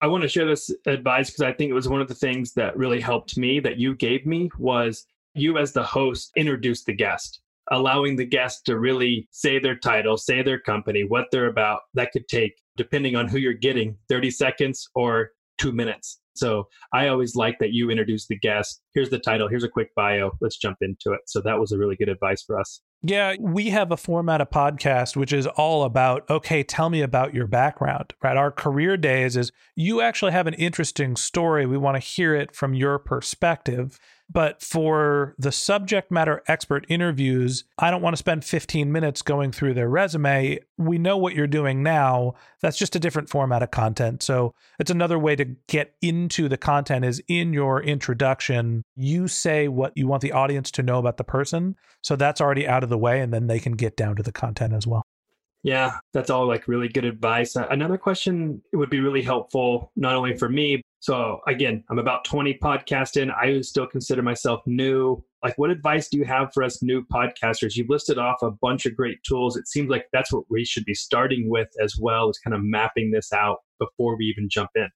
I 0.00 0.06
want 0.06 0.22
to 0.22 0.28
share 0.28 0.46
this 0.46 0.74
advice 0.86 1.28
because 1.28 1.42
I 1.42 1.52
think 1.52 1.70
it 1.70 1.74
was 1.74 1.90
one 1.90 2.00
of 2.00 2.08
the 2.08 2.14
things 2.14 2.54
that 2.54 2.74
really 2.74 3.00
helped 3.00 3.36
me 3.36 3.60
that 3.60 3.76
you 3.76 3.94
gave 3.94 4.24
me 4.24 4.50
was 4.58 5.04
you 5.34 5.58
as 5.58 5.72
the 5.72 5.82
host 5.82 6.32
introduce 6.36 6.84
the 6.84 6.94
guest 6.94 7.40
allowing 7.70 8.16
the 8.16 8.24
guest 8.24 8.64
to 8.66 8.78
really 8.78 9.28
say 9.30 9.58
their 9.58 9.76
title 9.76 10.16
say 10.16 10.42
their 10.42 10.58
company 10.58 11.04
what 11.06 11.26
they're 11.30 11.48
about 11.48 11.80
that 11.94 12.12
could 12.12 12.26
take 12.28 12.54
depending 12.76 13.16
on 13.16 13.28
who 13.28 13.38
you're 13.38 13.52
getting 13.52 13.96
30 14.08 14.30
seconds 14.30 14.88
or 14.94 15.30
two 15.58 15.72
minutes 15.72 16.20
so 16.34 16.66
i 16.92 17.08
always 17.08 17.34
like 17.34 17.58
that 17.58 17.72
you 17.72 17.90
introduce 17.90 18.26
the 18.26 18.38
guest 18.38 18.82
here's 18.94 19.10
the 19.10 19.18
title 19.18 19.48
here's 19.48 19.64
a 19.64 19.68
quick 19.68 19.88
bio 19.94 20.30
let's 20.40 20.58
jump 20.58 20.78
into 20.80 21.12
it 21.12 21.20
so 21.26 21.40
that 21.40 21.58
was 21.58 21.72
a 21.72 21.78
really 21.78 21.96
good 21.96 22.08
advice 22.08 22.42
for 22.42 22.58
us 22.58 22.80
yeah, 23.06 23.34
we 23.38 23.68
have 23.68 23.92
a 23.92 23.98
format 23.98 24.40
of 24.40 24.48
podcast 24.48 25.14
which 25.14 25.30
is 25.30 25.46
all 25.46 25.84
about, 25.84 26.28
okay, 26.30 26.62
tell 26.62 26.88
me 26.88 27.02
about 27.02 27.34
your 27.34 27.46
background, 27.46 28.14
right? 28.22 28.34
Our 28.34 28.50
career 28.50 28.96
days 28.96 29.36
is 29.36 29.52
you 29.76 30.00
actually 30.00 30.32
have 30.32 30.46
an 30.46 30.54
interesting 30.54 31.14
story. 31.14 31.66
We 31.66 31.76
want 31.76 31.96
to 31.96 32.00
hear 32.00 32.34
it 32.34 32.56
from 32.56 32.72
your 32.72 32.98
perspective. 32.98 34.00
But 34.30 34.62
for 34.62 35.34
the 35.38 35.52
subject 35.52 36.10
matter 36.10 36.42
expert 36.48 36.86
interviews, 36.88 37.64
I 37.78 37.90
don't 37.90 38.02
want 38.02 38.14
to 38.14 38.18
spend 38.18 38.44
15 38.44 38.90
minutes 38.90 39.22
going 39.22 39.52
through 39.52 39.74
their 39.74 39.88
resume. 39.88 40.58
We 40.78 40.98
know 40.98 41.16
what 41.16 41.34
you're 41.34 41.46
doing 41.46 41.82
now. 41.82 42.34
That's 42.60 42.78
just 42.78 42.96
a 42.96 42.98
different 42.98 43.28
format 43.28 43.62
of 43.62 43.70
content. 43.70 44.22
So 44.22 44.54
it's 44.78 44.90
another 44.90 45.18
way 45.18 45.36
to 45.36 45.44
get 45.68 45.94
into 46.00 46.48
the 46.48 46.56
content 46.56 47.04
is 47.04 47.22
in 47.28 47.52
your 47.52 47.82
introduction, 47.82 48.82
you 48.96 49.28
say 49.28 49.68
what 49.68 49.92
you 49.94 50.06
want 50.06 50.22
the 50.22 50.32
audience 50.32 50.70
to 50.72 50.82
know 50.82 50.98
about 50.98 51.18
the 51.18 51.24
person. 51.24 51.76
So 52.02 52.16
that's 52.16 52.40
already 52.40 52.66
out 52.66 52.82
of 52.82 52.90
the 52.90 52.98
way, 52.98 53.20
and 53.20 53.32
then 53.32 53.46
they 53.46 53.60
can 53.60 53.72
get 53.72 53.96
down 53.96 54.16
to 54.16 54.22
the 54.22 54.32
content 54.32 54.72
as 54.72 54.86
well. 54.86 55.04
Yeah, 55.64 55.96
that's 56.12 56.28
all 56.28 56.46
like 56.46 56.68
really 56.68 56.88
good 56.88 57.06
advice. 57.06 57.56
Uh, 57.56 57.66
another 57.70 57.96
question 57.96 58.62
would 58.74 58.90
be 58.90 59.00
really 59.00 59.22
helpful, 59.22 59.90
not 59.96 60.14
only 60.14 60.36
for 60.36 60.50
me. 60.50 60.82
So, 61.00 61.40
again, 61.48 61.82
I'm 61.90 61.98
about 61.98 62.26
20 62.26 62.58
podcasts 62.62 63.20
in. 63.20 63.30
I 63.30 63.60
still 63.62 63.86
consider 63.86 64.22
myself 64.22 64.60
new. 64.66 65.24
Like, 65.42 65.56
what 65.56 65.70
advice 65.70 66.08
do 66.08 66.18
you 66.18 66.24
have 66.26 66.52
for 66.52 66.62
us 66.62 66.82
new 66.82 67.02
podcasters? 67.06 67.76
You've 67.76 67.88
listed 67.88 68.18
off 68.18 68.42
a 68.42 68.50
bunch 68.50 68.84
of 68.84 68.94
great 68.94 69.22
tools. 69.26 69.56
It 69.56 69.66
seems 69.66 69.88
like 69.88 70.06
that's 70.12 70.32
what 70.32 70.44
we 70.50 70.66
should 70.66 70.84
be 70.84 70.94
starting 70.94 71.48
with 71.48 71.68
as 71.82 71.96
well, 71.98 72.28
is 72.28 72.38
kind 72.38 72.54
of 72.54 72.62
mapping 72.62 73.10
this 73.10 73.32
out 73.32 73.58
before 73.78 74.18
we 74.18 74.26
even 74.26 74.48
jump 74.50 74.70
in. 74.74 74.88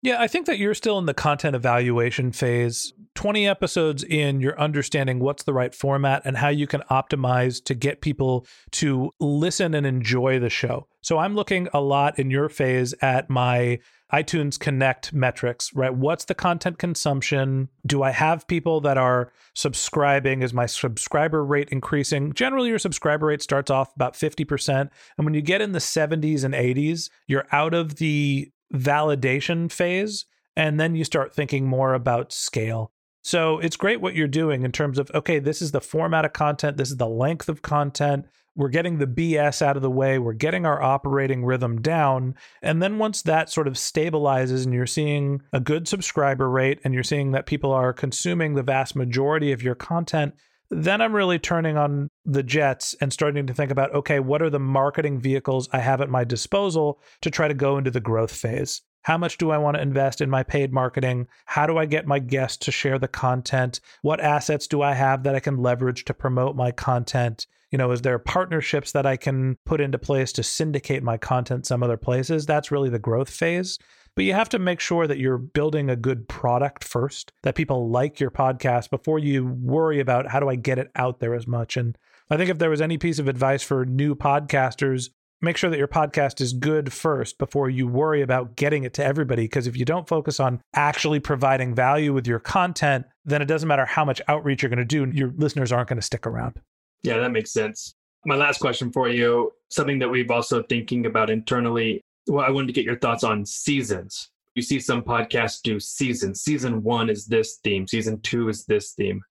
Yeah, 0.00 0.20
I 0.20 0.28
think 0.28 0.46
that 0.46 0.58
you're 0.58 0.74
still 0.74 0.98
in 0.98 1.06
the 1.06 1.14
content 1.14 1.56
evaluation 1.56 2.30
phase. 2.30 2.92
20 3.16 3.48
episodes 3.48 4.04
in, 4.04 4.40
you're 4.40 4.58
understanding 4.60 5.18
what's 5.18 5.42
the 5.42 5.52
right 5.52 5.74
format 5.74 6.22
and 6.24 6.36
how 6.36 6.48
you 6.48 6.68
can 6.68 6.82
optimize 6.88 7.62
to 7.64 7.74
get 7.74 8.00
people 8.00 8.46
to 8.72 9.10
listen 9.18 9.74
and 9.74 9.84
enjoy 9.84 10.38
the 10.38 10.50
show. 10.50 10.86
So 11.00 11.18
I'm 11.18 11.34
looking 11.34 11.68
a 11.74 11.80
lot 11.80 12.16
in 12.16 12.30
your 12.30 12.48
phase 12.48 12.94
at 13.02 13.28
my 13.28 13.80
iTunes 14.12 14.58
Connect 14.58 15.12
metrics, 15.12 15.74
right? 15.74 15.94
What's 15.94 16.26
the 16.26 16.34
content 16.34 16.78
consumption? 16.78 17.68
Do 17.84 18.02
I 18.04 18.10
have 18.10 18.46
people 18.46 18.80
that 18.82 18.96
are 18.96 19.32
subscribing? 19.54 20.42
Is 20.42 20.54
my 20.54 20.66
subscriber 20.66 21.44
rate 21.44 21.68
increasing? 21.70 22.32
Generally, 22.32 22.68
your 22.68 22.78
subscriber 22.78 23.26
rate 23.26 23.42
starts 23.42 23.70
off 23.70 23.94
about 23.96 24.14
50%. 24.14 24.88
And 25.18 25.24
when 25.24 25.34
you 25.34 25.42
get 25.42 25.60
in 25.60 25.72
the 25.72 25.78
70s 25.78 26.44
and 26.44 26.54
80s, 26.54 27.10
you're 27.26 27.46
out 27.52 27.74
of 27.74 27.96
the 27.96 28.50
validation 28.72 29.70
phase. 29.70 30.26
And 30.56 30.78
then 30.80 30.94
you 30.94 31.04
start 31.04 31.34
thinking 31.34 31.66
more 31.66 31.94
about 31.94 32.32
scale. 32.32 32.92
So 33.22 33.58
it's 33.58 33.76
great 33.76 34.00
what 34.00 34.14
you're 34.14 34.26
doing 34.26 34.62
in 34.62 34.72
terms 34.72 34.98
of, 34.98 35.10
okay, 35.14 35.38
this 35.38 35.60
is 35.60 35.70
the 35.70 35.80
format 35.80 36.24
of 36.24 36.32
content, 36.32 36.76
this 36.76 36.90
is 36.90 36.96
the 36.96 37.08
length 37.08 37.48
of 37.48 37.62
content. 37.62 38.26
We're 38.56 38.70
getting 38.70 38.98
the 38.98 39.06
BS 39.06 39.62
out 39.62 39.76
of 39.76 39.82
the 39.82 39.90
way. 39.90 40.18
We're 40.18 40.32
getting 40.32 40.66
our 40.66 40.82
operating 40.82 41.44
rhythm 41.44 41.80
down. 41.80 42.34
And 42.60 42.82
then 42.82 42.98
once 42.98 43.22
that 43.22 43.50
sort 43.50 43.68
of 43.68 43.74
stabilizes 43.74 44.64
and 44.64 44.74
you're 44.74 44.86
seeing 44.86 45.42
a 45.52 45.60
good 45.60 45.86
subscriber 45.86 46.50
rate 46.50 46.80
and 46.82 46.92
you're 46.92 47.04
seeing 47.04 47.30
that 47.32 47.46
people 47.46 47.70
are 47.70 47.92
consuming 47.92 48.54
the 48.54 48.64
vast 48.64 48.96
majority 48.96 49.52
of 49.52 49.62
your 49.62 49.76
content, 49.76 50.34
then 50.70 51.00
I'm 51.00 51.14
really 51.14 51.38
turning 51.38 51.76
on 51.76 52.10
the 52.24 52.42
jets 52.42 52.94
and 53.00 53.12
starting 53.12 53.46
to 53.46 53.54
think 53.54 53.70
about 53.70 53.94
okay, 53.94 54.20
what 54.20 54.42
are 54.42 54.50
the 54.50 54.58
marketing 54.58 55.20
vehicles 55.20 55.68
I 55.72 55.78
have 55.78 56.00
at 56.00 56.10
my 56.10 56.24
disposal 56.24 57.00
to 57.22 57.30
try 57.30 57.48
to 57.48 57.54
go 57.54 57.78
into 57.78 57.90
the 57.90 58.00
growth 58.00 58.32
phase? 58.32 58.82
How 59.02 59.16
much 59.16 59.38
do 59.38 59.50
I 59.50 59.58
want 59.58 59.76
to 59.76 59.82
invest 59.82 60.20
in 60.20 60.28
my 60.28 60.42
paid 60.42 60.72
marketing? 60.72 61.28
How 61.46 61.66
do 61.66 61.78
I 61.78 61.86
get 61.86 62.06
my 62.06 62.18
guests 62.18 62.58
to 62.66 62.72
share 62.72 62.98
the 62.98 63.08
content? 63.08 63.80
What 64.02 64.20
assets 64.20 64.66
do 64.66 64.82
I 64.82 64.92
have 64.92 65.22
that 65.22 65.34
I 65.34 65.40
can 65.40 65.56
leverage 65.56 66.04
to 66.06 66.14
promote 66.14 66.56
my 66.56 66.72
content? 66.72 67.46
You 67.70 67.78
know, 67.78 67.90
is 67.90 68.02
there 68.02 68.18
partnerships 68.18 68.92
that 68.92 69.06
I 69.06 69.16
can 69.16 69.56
put 69.64 69.80
into 69.80 69.98
place 69.98 70.32
to 70.32 70.42
syndicate 70.42 71.02
my 71.02 71.16
content 71.16 71.66
some 71.66 71.82
other 71.82 71.96
places? 71.96 72.44
That's 72.44 72.70
really 72.70 72.90
the 72.90 72.98
growth 72.98 73.30
phase. 73.30 73.78
But 74.18 74.24
you 74.24 74.34
have 74.34 74.48
to 74.48 74.58
make 74.58 74.80
sure 74.80 75.06
that 75.06 75.18
you're 75.18 75.38
building 75.38 75.88
a 75.88 75.94
good 75.94 76.28
product 76.28 76.82
first, 76.82 77.30
that 77.44 77.54
people 77.54 77.88
like 77.88 78.18
your 78.18 78.32
podcast 78.32 78.90
before 78.90 79.20
you 79.20 79.46
worry 79.46 80.00
about 80.00 80.26
how 80.26 80.40
do 80.40 80.48
I 80.48 80.56
get 80.56 80.76
it 80.76 80.90
out 80.96 81.20
there 81.20 81.36
as 81.36 81.46
much. 81.46 81.76
And 81.76 81.96
I 82.28 82.36
think 82.36 82.50
if 82.50 82.58
there 82.58 82.68
was 82.68 82.80
any 82.80 82.98
piece 82.98 83.20
of 83.20 83.28
advice 83.28 83.62
for 83.62 83.86
new 83.86 84.16
podcasters, 84.16 85.10
make 85.40 85.56
sure 85.56 85.70
that 85.70 85.78
your 85.78 85.86
podcast 85.86 86.40
is 86.40 86.52
good 86.52 86.92
first 86.92 87.38
before 87.38 87.70
you 87.70 87.86
worry 87.86 88.20
about 88.20 88.56
getting 88.56 88.82
it 88.82 88.92
to 88.94 89.04
everybody. 89.04 89.44
Because 89.44 89.68
if 89.68 89.76
you 89.76 89.84
don't 89.84 90.08
focus 90.08 90.40
on 90.40 90.62
actually 90.74 91.20
providing 91.20 91.72
value 91.72 92.12
with 92.12 92.26
your 92.26 92.40
content, 92.40 93.06
then 93.24 93.40
it 93.40 93.46
doesn't 93.46 93.68
matter 93.68 93.86
how 93.86 94.04
much 94.04 94.20
outreach 94.26 94.64
you're 94.64 94.68
going 94.68 94.78
to 94.80 94.84
do, 94.84 95.08
your 95.16 95.32
listeners 95.36 95.70
aren't 95.70 95.90
going 95.90 95.96
to 96.00 96.02
stick 96.02 96.26
around. 96.26 96.60
Yeah, 97.04 97.18
that 97.18 97.30
makes 97.30 97.52
sense. 97.52 97.94
My 98.26 98.34
last 98.34 98.58
question 98.58 98.90
for 98.90 99.08
you 99.08 99.52
something 99.68 100.00
that 100.00 100.08
we've 100.08 100.32
also 100.32 100.64
thinking 100.64 101.06
about 101.06 101.30
internally 101.30 102.02
well, 102.28 102.44
I 102.44 102.50
wanted 102.50 102.68
to 102.68 102.72
get 102.72 102.84
your 102.84 102.98
thoughts 102.98 103.24
on 103.24 103.44
seasons. 103.44 104.30
You 104.54 104.62
see 104.62 104.80
some 104.80 105.02
podcasts 105.02 105.62
do 105.62 105.78
seasons. 105.78 106.42
Season 106.42 106.82
one 106.82 107.08
is 107.08 107.26
this 107.26 107.58
theme, 107.62 107.86
season 107.86 108.20
two 108.20 108.48
is 108.48 108.64
this 108.64 108.92
theme. 108.92 109.22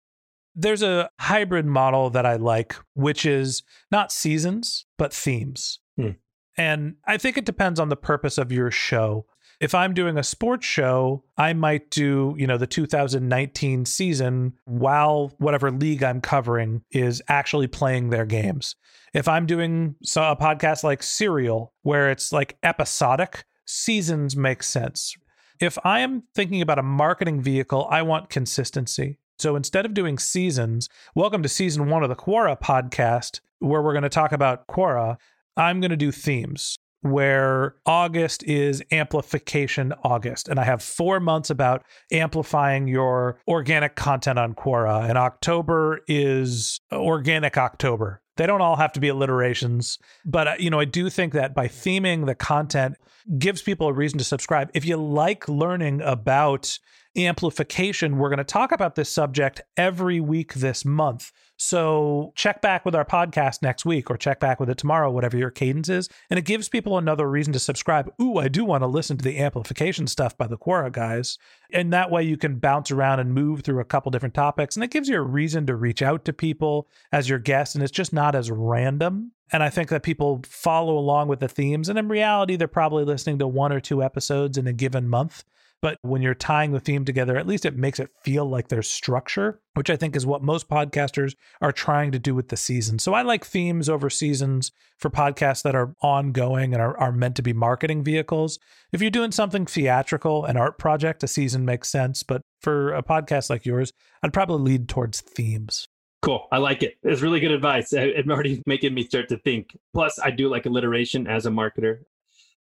There's 0.56 0.82
a 0.82 1.10
hybrid 1.20 1.66
model 1.66 2.10
that 2.12 2.26
I 2.26 2.36
like, 2.36 2.76
which 2.96 3.26
is 3.26 3.62
not 3.92 4.12
seasons, 4.12 4.86
but 4.98 5.14
themes. 5.14 5.80
Hmm. 5.98 6.12
And 6.58 6.96
I 7.06 7.18
think 7.18 7.38
it 7.38 7.46
depends 7.46 7.80
on 7.80 7.90
the 7.90 7.96
purpose 7.96 8.38
of 8.40 8.52
your 8.52 8.72
show. 8.72 9.28
If 9.60 9.74
I'm 9.74 9.96
doing 9.96 10.20
a 10.20 10.24
sports 10.24 10.68
show, 10.68 11.24
I 11.36 11.54
might 11.54 11.90
do, 11.90 12.36
you 12.38 12.46
know, 12.46 12.60
the 12.60 12.68
2019 12.68 13.86
season 13.86 14.54
while 14.66 15.34
whatever 15.40 15.72
league 15.72 16.04
I'm 16.04 16.22
covering 16.22 16.84
is 16.92 17.24
actually 17.28 17.66
playing 17.66 18.12
their 18.12 18.26
games. 18.26 18.76
If 19.16 19.28
I'm 19.28 19.48
doing 19.48 19.96
a 20.04 20.36
podcast 20.36 20.84
like 20.84 21.02
Serial, 21.02 21.74
where 21.82 22.12
it's 22.12 22.32
like 22.32 22.60
episodic, 22.62 23.46
seasons 23.66 24.36
make 24.38 24.62
sense. 24.62 25.16
If 25.60 25.80
I 25.84 26.02
am 26.02 26.22
thinking 26.36 26.62
about 26.62 26.78
a 26.78 26.84
marketing 26.84 27.42
vehicle, 27.42 27.88
I 27.90 28.04
want 28.04 28.30
consistency. 28.30 29.18
So 29.40 29.56
instead 29.56 29.88
of 29.88 29.96
doing 29.96 30.20
seasons, 30.20 30.88
welcome 31.16 31.42
to 31.42 31.50
season 31.50 31.90
one 31.90 32.04
of 32.04 32.10
the 32.10 32.16
Quora 32.16 32.62
podcast, 32.62 33.40
where 33.58 33.82
we're 33.82 33.94
going 33.94 34.04
to 34.04 34.10
talk 34.10 34.34
about 34.34 34.68
Quora. 34.68 35.18
I'm 35.56 35.80
going 35.80 35.90
to 35.90 35.98
do 35.98 36.12
themes 36.12 36.77
where 37.02 37.76
August 37.86 38.44
is 38.44 38.84
amplification 38.92 39.94
August. 40.04 40.48
And 40.48 40.60
I 40.60 40.64
have 40.64 40.82
four 40.82 41.20
months 41.20 41.50
about 41.50 41.84
amplifying 42.12 42.88
your 42.88 43.40
organic 43.48 43.96
content 43.96 44.40
on 44.40 44.56
Quora. 44.56 45.08
And 45.08 45.18
October 45.18 46.02
is 46.08 46.80
organic 46.92 47.58
October. 47.58 48.22
They 48.38 48.46
don't 48.46 48.62
all 48.62 48.76
have 48.76 48.94
to 48.94 49.00
be 49.00 49.08
alliterations, 49.08 49.98
but 50.24 50.48
uh, 50.48 50.56
you 50.60 50.70
know, 50.70 50.80
I 50.80 50.86
do 50.86 51.10
think 51.10 51.34
that 51.34 51.56
by 51.56 51.68
theming 51.68 52.28
the 52.28 52.36
content 52.36 52.96
gives 53.38 53.62
people 53.62 53.88
a 53.88 53.94
reason 53.94 54.20
to 54.20 54.24
subscribe. 54.24 54.70
If 54.74 54.86
you 54.86 54.98
like 54.98 55.50
learning 55.50 56.02
about 56.02 56.78
amplification, 57.18 58.18
we're 58.18 58.30
going 58.30 58.38
to 58.38 58.44
talk 58.44 58.72
about 58.72 58.96
this 58.96 59.10
subject 59.10 59.62
every 59.76 60.20
week 60.20 60.54
this 60.54 60.86
month. 60.86 61.32
So 61.58 62.34
check 62.36 62.62
back 62.62 62.86
with 62.86 62.94
our 62.94 63.04
podcast 63.04 63.64
next 63.64 63.84
week 63.84 64.12
or 64.12 64.18
check 64.18 64.40
back 64.40 64.60
with 64.60 64.70
it 64.70 64.78
tomorrow, 64.78 65.12
whatever 65.12 65.38
your 65.38 65.50
cadence 65.50 65.90
is. 65.90 66.08
And 66.30 66.38
it 66.38 66.46
gives 66.46 66.70
people 66.70 66.98
another 66.98 67.28
reason 67.28 67.52
to 67.54 67.60
subscribe. 67.60 68.14
Ooh, 68.22 68.38
I 68.38 68.48
do 68.48 68.64
want 68.64 68.84
to 68.84 68.88
listen 68.88 69.18
to 69.18 69.24
the 69.24 69.40
amplification 69.40 70.06
stuff 70.06 70.38
by 70.38 70.46
the 70.46 70.58
Quora 70.58 70.92
guys. 70.92 71.40
And 71.74 71.92
that 71.92 72.12
way 72.12 72.24
you 72.24 72.38
can 72.38 72.60
bounce 72.60 72.92
around 72.92 73.20
and 73.20 73.34
move 73.34 73.62
through 73.62 73.80
a 73.80 73.86
couple 73.86 74.12
different 74.12 74.36
topics. 74.36 74.76
And 74.76 74.84
it 74.84 74.92
gives 74.92 75.10
you 75.10 75.18
a 75.18 75.22
reason 75.22 75.66
to 75.66 75.76
reach 75.76 76.04
out 76.04 76.26
to 76.26 76.34
people 76.34 76.88
as 77.12 77.28
your 77.28 77.40
guest. 77.40 77.74
And 77.74 77.84
it's 77.84 77.92
just 77.92 78.14
not 78.14 78.36
as 78.36 78.52
random. 78.52 79.32
And 79.52 79.64
I 79.64 79.70
think 79.70 79.90
that 79.90 80.04
people 80.04 80.42
follow 80.46 80.98
along 80.98 81.28
with 81.28 81.40
the 81.40 81.48
themes. 81.48 81.90
And 81.90 81.98
in 81.98 82.08
reality, 82.08 82.56
they're 82.56 82.68
probably 82.68 83.04
listening 83.04 83.40
to 83.40 83.48
one 83.48 83.72
or 83.72 83.80
two 83.80 84.04
episodes 84.04 84.58
in 84.58 84.68
a 84.68 84.74
given 84.74 85.08
month. 85.08 85.44
But 85.82 85.98
when 86.02 86.22
you're 86.22 86.34
tying 86.34 86.72
the 86.72 86.80
theme 86.80 87.06
together, 87.06 87.38
at 87.38 87.46
least 87.46 87.66
it 87.66 87.76
makes 87.76 88.00
it 88.00 88.10
feel 88.24 88.46
like 88.46 88.68
there's 88.68 88.90
structure, 88.90 89.62
which 89.76 89.90
I 89.90 89.96
think 89.96 90.16
is 90.16 90.26
what 90.26 90.42
most 90.42 90.68
podcasters 90.68 91.36
are 91.62 91.72
trying 91.72 92.12
to 92.14 92.20
do 92.20 92.34
with 92.34 92.50
the 92.50 92.58
season. 92.58 92.98
So 92.98 93.14
I 93.14 93.22
like 93.22 93.46
themes 93.46 93.88
over 93.88 94.10
seasons 94.10 94.72
for 94.98 95.12
podcasts 95.12 95.62
that 95.64 95.76
are 95.76 95.94
ongoing 96.02 96.74
and 96.74 96.82
are, 96.82 96.98
are 96.98 97.12
meant 97.12 97.36
to 97.36 97.44
be 97.44 97.54
marketing 97.54 98.04
vehicles. 98.04 98.58
If 98.92 99.02
you're 99.02 99.12
doing 99.12 99.32
something 99.32 99.68
theatrical, 99.68 100.46
an 100.46 100.58
art 100.58 100.80
project, 100.80 101.24
a 101.24 101.28
season 101.28 101.64
makes 101.64 101.90
sense. 101.90 102.24
But 102.24 102.42
for 102.62 102.94
a 102.94 103.04
podcast 103.04 103.52
like 103.52 103.66
yours, 103.66 103.92
I'd 104.24 104.34
probably 104.34 104.72
lead 104.72 104.90
towards 104.90 105.22
themes. 105.22 105.88
Cool. 106.24 106.48
I 106.52 106.58
like 106.58 106.82
it. 106.82 106.96
It's 107.04 107.22
really 107.22 107.40
good 107.40 107.52
advice. 107.52 107.94
It's 107.94 108.28
already 108.28 108.64
making 108.66 108.96
me 108.96 109.04
start 109.04 109.30
to 109.30 109.38
think. 109.38 109.78
Plus, 109.94 110.18
I 110.20 110.32
do 110.32 110.50
like 110.50 110.66
alliteration 110.66 111.28
as 111.28 111.46
a 111.46 111.52
marketer. 111.52 112.00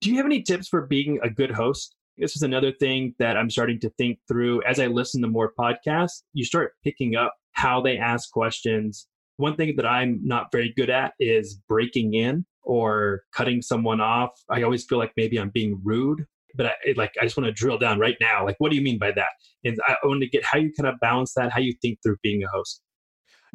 Do 0.02 0.10
you 0.10 0.18
have 0.18 0.26
any 0.26 0.42
tips 0.42 0.68
for 0.68 0.86
being 0.86 1.20
a 1.24 1.30
good 1.30 1.52
host? 1.52 1.96
This 2.18 2.36
is 2.36 2.42
another 2.42 2.72
thing 2.72 3.14
that 3.20 3.38
I'm 3.38 3.50
starting 3.50 3.80
to 3.82 3.90
think 3.92 4.20
through 4.28 4.64
as 4.64 4.80
I 4.80 4.88
listen 4.88 5.22
to 5.22 5.28
more 5.28 5.52
podcasts. 5.60 6.24
You 6.34 6.46
start 6.46 6.74
picking 6.84 7.16
up 7.16 7.34
how 7.52 7.82
they 7.82 7.98
ask 7.98 8.32
questions. 8.32 9.08
One 9.38 9.56
thing 9.56 9.76
that 9.76 9.86
I'm 9.86 10.20
not 10.24 10.52
very 10.52 10.74
good 10.76 10.90
at 10.90 11.14
is 11.20 11.60
breaking 11.68 12.14
in 12.14 12.46
or 12.64 13.22
cutting 13.34 13.62
someone 13.62 14.00
off. 14.00 14.32
I 14.50 14.64
always 14.64 14.86
feel 14.86 14.98
like 14.98 15.12
maybe 15.18 15.38
I'm 15.38 15.50
being 15.50 15.80
rude, 15.84 16.26
but 16.56 16.68
I 16.68 16.74
like 16.96 17.14
I 17.20 17.26
just 17.26 17.38
want 17.38 17.48
to 17.48 17.54
drill 17.54 17.78
down 17.78 18.00
right 18.00 18.18
now. 18.22 18.46
Like, 18.46 18.56
what 18.60 18.72
do 18.72 18.78
you 18.78 18.84
mean 18.84 18.98
by 18.98 19.12
that? 19.12 19.30
And 19.64 19.78
I 19.88 19.96
want 20.04 20.22
to 20.22 20.30
get 20.30 20.46
how 20.46 20.58
you 20.58 20.72
kind 20.74 20.88
of 20.88 21.00
balance 21.02 21.34
that, 21.36 21.52
how 21.52 21.60
you 21.60 21.74
think 21.82 22.00
through 22.04 22.18
being 22.24 22.44
a 22.44 22.48
host 22.48 22.82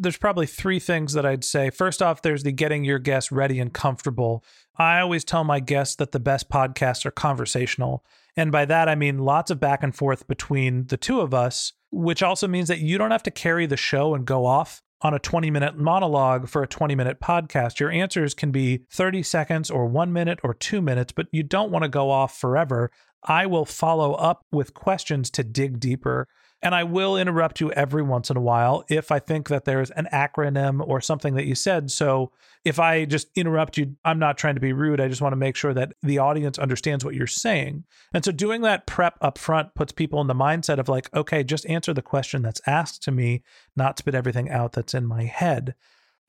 there's 0.01 0.17
probably 0.17 0.47
three 0.47 0.79
things 0.81 1.13
that 1.13 1.27
I'd 1.27 1.45
say. 1.45 1.69
First 1.69 2.01
off, 2.01 2.23
there's 2.23 2.43
the 2.43 2.53
getting 2.53 2.85
your 2.85 2.99
guests 2.99 3.31
ready 3.31 3.61
and 3.61 3.71
comfortable. 3.71 4.43
I 4.77 4.99
always 5.01 5.25
tell 5.25 5.45
my 5.45 5.61
guests 5.61 5.97
that 5.97 6.13
the 6.13 6.19
best 6.19 6.49
podcasts 6.49 7.05
are 7.05 7.11
conversational. 7.11 8.03
And 8.41 8.51
by 8.51 8.65
that, 8.65 8.89
I 8.89 8.95
mean 8.95 9.19
lots 9.19 9.51
of 9.51 9.61
back 9.61 9.83
and 9.83 9.95
forth 9.95 10.27
between 10.27 10.87
the 10.87 10.97
two 10.97 11.21
of 11.21 11.35
us, 11.35 11.75
which 11.91 12.23
also 12.23 12.49
means 12.49 12.69
that 12.69 12.79
you 12.79 12.97
don't 12.97 13.11
have 13.11 13.23
to 13.25 13.31
carry 13.31 13.67
the 13.67 13.77
show 13.77 14.15
and 14.15 14.25
go 14.25 14.47
off 14.47 14.81
on 15.03 15.13
a 15.13 15.19
20 15.19 15.51
minute 15.51 15.77
monologue 15.77 16.49
for 16.49 16.63
a 16.63 16.67
20 16.67 16.95
minute 16.95 17.21
podcast. 17.21 17.79
Your 17.79 17.91
answers 17.91 18.33
can 18.33 18.51
be 18.51 18.87
30 18.93 19.23
seconds 19.25 19.71
or 19.71 19.85
one 19.85 20.11
minute 20.11 20.39
or 20.43 20.55
two 20.55 20.81
minutes, 20.81 21.13
but 21.13 21.27
you 21.33 21.43
don't 21.43 21.71
want 21.71 21.83
to 21.83 21.91
go 21.91 22.11
off 22.11 22.35
forever. 22.35 22.91
I 23.25 23.45
will 23.45 23.67
follow 23.67 24.15
up 24.15 24.47
with 24.51 24.73
questions 24.73 25.29
to 25.33 25.45
dig 25.45 25.79
deeper. 25.79 26.27
And 26.63 26.75
I 26.75 26.85
will 26.85 27.17
interrupt 27.17 27.61
you 27.61 27.73
every 27.73 28.03
once 28.03 28.29
in 28.29 28.37
a 28.37 28.41
while 28.41 28.85
if 28.91 29.11
I 29.11 29.19
think 29.19 29.49
that 29.49 29.65
there's 29.65 29.91
an 29.93 30.09
acronym 30.13 30.87
or 30.87 31.01
something 31.01 31.35
that 31.35 31.47
you 31.47 31.55
said. 31.55 31.91
So 31.91 32.33
if 32.65 32.79
I 32.79 33.07
just 33.07 33.29
interrupt 33.35 33.79
you, 33.79 33.97
I'm 34.05 34.19
not 34.19 34.37
trying 34.37 34.57
to 34.57 34.61
be 34.61 34.75
rude. 34.75 35.01
I 35.01 35.09
just 35.09 35.23
want 35.23 35.33
to 35.33 35.39
make 35.39 35.57
sure 35.57 35.73
that 35.73 35.95
the 36.03 36.19
audience 36.19 36.59
understands 36.59 37.03
what 37.03 37.15
you're 37.15 37.27
saying. 37.27 37.85
And 38.13 38.23
so 38.25 38.31
doing 38.31 38.61
that 38.63 38.87
prep 38.87 39.17
up 39.23 39.39
front 39.39 39.75
puts 39.75 39.93
people 39.93 40.21
in 40.21 40.27
the 40.27 40.35
mindset 40.35 40.79
of 40.79 40.89
like, 40.89 41.09
okay, 41.15 41.43
just 41.43 41.65
answer 41.67 41.95
the 41.95 42.03
question 42.03 42.43
that's 42.43 42.61
asked 42.67 43.03
to 43.05 43.11
me, 43.11 43.43
not 43.75 43.99
spit 43.99 44.15
everything 44.15 44.51
out 44.51 44.73
that's 44.73 44.93
in 44.93 45.07
my 45.07 45.25
head. 45.25 45.75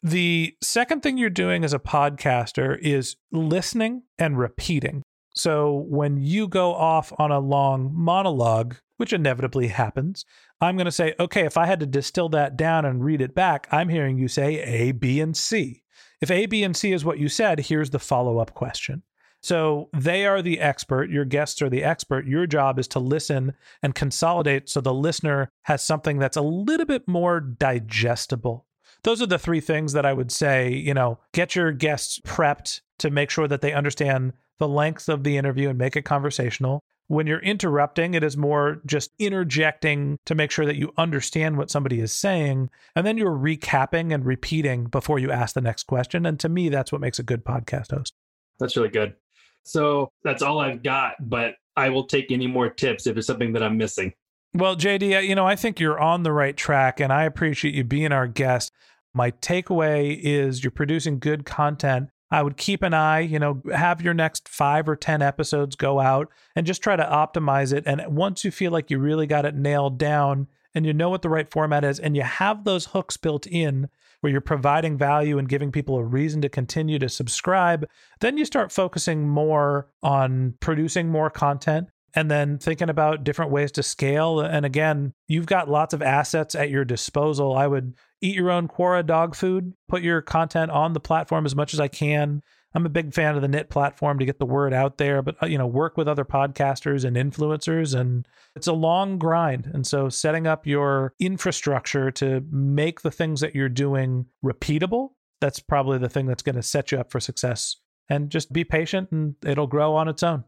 The 0.02 0.56
second 0.64 1.04
thing 1.04 1.18
you're 1.18 1.30
doing 1.30 1.64
as 1.64 1.74
a 1.74 1.80
podcaster 1.80 2.80
is 2.80 3.18
listening 3.32 4.04
and 4.18 4.38
repeating. 4.38 5.04
So 5.34 5.86
when 5.88 6.18
you 6.18 6.48
go 6.48 6.74
off 6.74 7.14
on 7.18 7.32
a 7.32 7.40
long 7.40 7.92
monologue, 7.94 8.76
which 8.98 9.14
inevitably 9.14 9.68
happens, 9.68 10.26
I'm 10.60 10.76
going 10.76 10.86
to 10.86 10.92
say, 10.92 11.16
okay, 11.20 11.46
if 11.46 11.58
I 11.58 11.66
had 11.66 11.80
to 11.80 11.86
distill 11.86 12.30
that 12.30 12.56
down 12.56 12.86
and 12.86 13.04
read 13.04 13.22
it 13.22 13.34
back, 13.34 13.68
I'm 13.72 13.90
hearing 13.90 14.18
you 14.18 14.28
say 14.28 14.62
A, 14.62 14.92
B, 14.92 15.20
and 15.20 15.36
C. 15.36 15.84
If 16.22 16.30
A, 16.30 16.46
B, 16.46 16.64
and 16.64 16.78
C 16.78 16.92
is 16.92 17.04
what 17.04 17.18
you 17.18 17.30
said, 17.30 17.62
here's 17.62 17.90
the 17.90 18.00
follow 18.00 18.38
up 18.38 18.54
question. 18.54 19.02
So 19.42 19.90
they 19.92 20.28
are 20.28 20.44
the 20.44 20.60
expert, 20.60 21.10
your 21.10 21.26
guests 21.26 21.64
are 21.64 21.70
the 21.70 21.84
expert. 21.84 22.28
Your 22.28 22.46
job 22.46 22.78
is 22.78 22.88
to 22.90 23.00
listen 23.00 23.56
and 23.82 23.96
consolidate 23.96 24.70
so 24.70 24.82
the 24.82 24.94
listener 24.94 25.50
has 25.64 25.84
something 25.84 26.20
that's 26.20 26.38
a 26.38 26.44
little 26.44 26.86
bit 26.86 27.08
more 27.08 27.40
digestible. 27.40 28.68
Those 29.04 29.20
are 29.20 29.28
the 29.28 29.40
three 29.40 29.62
things 29.62 29.94
that 29.94 30.06
I 30.06 30.14
would 30.14 30.32
say, 30.32 30.72
you 30.72 30.94
know, 30.94 31.18
get 31.34 31.56
your 31.56 31.72
guests 31.72 32.20
prepped 32.20 32.82
to 33.00 33.10
make 33.10 33.32
sure 33.32 33.48
that 33.48 33.62
they 33.62 33.74
understand 33.74 34.34
the 34.62 34.68
length 34.68 35.10
of 35.10 35.24
the 35.24 35.38
interview 35.38 35.70
and 35.70 35.78
make 35.80 35.96
it 35.96 36.04
conversational. 36.04 36.84
When 37.08 37.26
you're 37.26 37.40
interrupting, 37.40 38.14
it 38.14 38.24
is 38.24 38.38
more 38.38 38.80
just 38.86 39.10
interjecting 39.18 40.20
to 40.28 40.36
make 40.36 40.52
sure 40.52 40.68
that 40.68 40.76
you 40.76 40.94
understand 41.00 41.58
what 41.58 41.72
somebody 41.72 42.00
is 42.00 42.14
saying. 42.14 42.70
And 42.96 43.06
then 43.06 43.18
you're 43.18 43.36
recapping 43.36 44.14
and 44.14 44.24
repeating 44.24 44.86
before 44.86 45.18
you 45.18 45.32
ask 45.32 45.56
the 45.56 45.62
next 45.62 45.88
question. 45.88 46.28
And 46.28 46.40
to 46.40 46.48
me, 46.48 46.70
that's 46.70 46.92
what 46.92 47.02
makes 47.02 47.18
a 47.18 47.24
good 47.24 47.44
podcast 47.44 47.90
host. 47.90 48.14
That's 48.60 48.78
really 48.78 48.90
good. 48.90 49.16
So 49.64 50.12
that's 50.24 50.44
all 50.44 50.60
I've 50.60 50.84
got, 50.84 51.16
but 51.20 51.56
I 51.76 51.90
will 51.90 52.06
take 52.06 52.32
any 52.32 52.46
more 52.46 52.70
tips 52.70 53.08
if 53.08 53.18
it's 53.18 53.26
something 53.26 53.54
that 53.54 53.64
I'm 53.64 53.78
missing. 53.78 54.14
Well, 54.54 54.76
JD, 54.76 55.18
uh, 55.18 55.20
you 55.22 55.34
know, 55.34 55.48
I 55.48 55.56
think 55.56 55.80
you're 55.80 56.00
on 56.00 56.22
the 56.22 56.32
right 56.32 56.56
track 56.56 57.00
and 57.00 57.12
I 57.12 57.24
appreciate 57.24 57.74
you 57.74 57.84
being 57.84 58.12
our 58.12 58.28
guest. 58.28 58.72
My 59.12 59.32
takeaway 59.32 60.20
is 60.22 60.64
you're 60.64 60.70
producing 60.70 61.18
good 61.18 61.46
content 61.46 62.10
I 62.32 62.42
would 62.42 62.56
keep 62.56 62.82
an 62.82 62.94
eye, 62.94 63.20
you 63.20 63.40
know, 63.40 63.62
have 63.74 64.02
your 64.02 64.14
next 64.14 64.48
five 64.48 64.88
or 64.88 64.96
10 64.96 65.22
episodes 65.22 65.76
go 65.76 66.00
out 66.00 66.30
and 66.56 66.66
just 66.66 66.82
try 66.82 66.96
to 66.96 67.04
optimize 67.04 67.74
it. 67.74 67.84
And 67.86 68.02
once 68.08 68.46
you 68.46 68.52
feel 68.52 68.72
like 68.72 68.90
you 68.90 69.00
really 69.00 69.28
got 69.28 69.46
it 69.46 69.56
nailed 69.56 69.98
down 69.98 70.48
and 70.74 70.86
you 70.86 70.94
know 70.94 71.10
what 71.10 71.22
the 71.22 71.30
right 71.30 71.52
format 71.52 71.84
is 71.84 72.00
and 72.00 72.16
you 72.16 72.24
have 72.24 72.64
those 72.64 72.88
hooks 72.88 73.18
built 73.18 73.46
in 73.48 73.90
where 74.22 74.32
you're 74.32 74.40
providing 74.40 74.98
value 74.98 75.38
and 75.38 75.50
giving 75.50 75.72
people 75.72 75.98
a 75.98 76.04
reason 76.04 76.42
to 76.42 76.50
continue 76.50 77.00
to 77.00 77.10
subscribe, 77.10 77.88
then 78.22 78.38
you 78.38 78.46
start 78.46 78.72
focusing 78.72 79.28
more 79.28 79.90
on 80.02 80.54
producing 80.62 81.10
more 81.10 81.30
content 81.30 81.90
and 82.14 82.30
then 82.30 82.58
thinking 82.58 82.90
about 82.90 83.24
different 83.24 83.52
ways 83.52 83.72
to 83.74 83.84
scale. 83.84 84.40
And 84.40 84.66
again, 84.66 85.14
you've 85.28 85.46
got 85.46 85.70
lots 85.70 85.94
of 85.94 86.02
assets 86.02 86.56
at 86.56 86.70
your 86.70 86.86
disposal. 86.86 87.56
I 87.56 87.68
would 87.68 87.94
eat 88.22 88.36
your 88.36 88.52
own 88.52 88.68
Quora 88.68 89.06
dog 89.06 89.36
food, 89.36 89.74
put 89.88 90.02
your 90.02 90.22
content 90.22 90.72
on 90.72 90.94
the 90.94 91.00
platform 91.00 91.46
as 91.46 91.56
much 91.56 91.74
as 91.74 91.80
I 91.80 91.88
can. 91.88 92.42
I'm 92.74 92.86
a 92.86 92.90
big 92.90 93.14
fan 93.14 93.36
of 93.36 93.42
the 93.42 93.48
Knit 93.48 93.70
platform 93.70 94.20
to 94.20 94.26
get 94.26 94.40
the 94.40 94.46
word 94.46 94.74
out 94.74 94.98
there, 94.98 95.22
but 95.22 95.36
uh, 95.44 95.48
you 95.48 95.58
know, 95.58 95.68
work 95.68 95.98
with 95.98 96.08
other 96.08 96.24
podcasters 96.24 97.04
and 97.04 97.18
influencers 97.18 98.00
and 98.00 98.28
it's 98.56 98.68
a 98.68 98.74
long 98.74 99.18
grind. 99.18 99.70
And 99.74 99.86
so 99.86 100.08
setting 100.08 100.48
up 100.48 100.66
your 100.66 101.14
infrastructure 101.20 102.12
to 102.12 102.46
make 102.50 103.02
the 103.02 103.12
things 103.12 103.42
that 103.42 103.56
you're 103.56 103.70
doing 103.70 104.28
repeatable, 104.44 105.10
that's 105.42 105.60
probably 105.60 105.98
the 105.98 106.10
thing 106.10 106.28
that's 106.28 106.44
going 106.44 106.56
to 106.56 106.64
set 106.64 106.92
you 106.92 107.00
up 107.00 107.12
for 107.12 107.20
success. 107.20 107.76
And 108.10 108.30
just 108.30 108.54
be 108.54 108.64
patient 108.64 109.12
and 109.12 109.36
it'll 109.46 109.68
grow 109.68 109.96
on 109.96 110.08
its 110.08 110.24
own. 110.24 110.44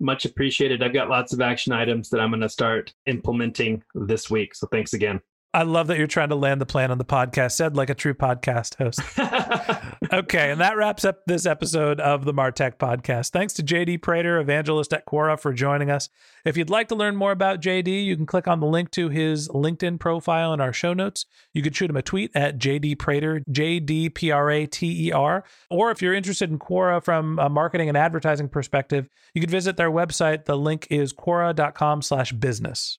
Much 0.00 0.24
appreciated. 0.24 0.82
I've 0.82 0.92
got 0.92 1.08
lots 1.08 1.32
of 1.32 1.40
action 1.40 1.72
items 1.72 2.10
that 2.10 2.20
I'm 2.20 2.30
going 2.30 2.40
to 2.40 2.48
start 2.48 2.92
implementing 3.06 3.82
this 3.94 4.28
week. 4.28 4.54
So 4.54 4.66
thanks 4.66 4.92
again. 4.92 5.20
I 5.54 5.62
love 5.62 5.86
that 5.86 5.98
you're 5.98 6.08
trying 6.08 6.30
to 6.30 6.34
land 6.34 6.60
the 6.60 6.66
plan 6.66 6.90
on 6.90 6.98
the 6.98 7.04
podcast, 7.04 7.52
said 7.52 7.76
like 7.76 7.88
a 7.88 7.94
true 7.94 8.12
podcast 8.12 8.74
host. 8.74 9.00
okay, 10.12 10.50
and 10.50 10.60
that 10.60 10.76
wraps 10.76 11.04
up 11.04 11.20
this 11.26 11.46
episode 11.46 12.00
of 12.00 12.24
the 12.24 12.34
Martech 12.34 12.76
podcast. 12.76 13.30
Thanks 13.30 13.52
to 13.54 13.62
JD 13.62 14.02
Prater, 14.02 14.40
evangelist 14.40 14.92
at 14.92 15.06
Quora, 15.06 15.38
for 15.38 15.52
joining 15.52 15.92
us. 15.92 16.08
If 16.44 16.56
you'd 16.56 16.70
like 16.70 16.88
to 16.88 16.96
learn 16.96 17.14
more 17.14 17.30
about 17.30 17.60
JD, 17.62 18.04
you 18.04 18.16
can 18.16 18.26
click 18.26 18.48
on 18.48 18.58
the 18.58 18.66
link 18.66 18.90
to 18.92 19.10
his 19.10 19.48
LinkedIn 19.48 20.00
profile 20.00 20.52
in 20.52 20.60
our 20.60 20.72
show 20.72 20.92
notes. 20.92 21.24
You 21.52 21.62
could 21.62 21.76
shoot 21.76 21.88
him 21.88 21.96
a 21.96 22.02
tweet 22.02 22.32
at 22.34 22.58
JD 22.58 22.98
Prater, 22.98 23.40
J 23.48 23.78
D 23.78 24.10
P 24.10 24.32
R 24.32 24.50
A 24.50 24.66
T 24.66 25.06
E 25.06 25.12
R. 25.12 25.44
Or 25.70 25.92
if 25.92 26.02
you're 26.02 26.14
interested 26.14 26.50
in 26.50 26.58
Quora 26.58 27.00
from 27.00 27.38
a 27.38 27.48
marketing 27.48 27.88
and 27.88 27.96
advertising 27.96 28.48
perspective, 28.48 29.08
you 29.34 29.40
could 29.40 29.52
visit 29.52 29.76
their 29.76 29.90
website. 29.92 30.46
The 30.46 30.58
link 30.58 30.88
is 30.90 31.12
quora.com 31.12 32.02
slash 32.02 32.32
business. 32.32 32.98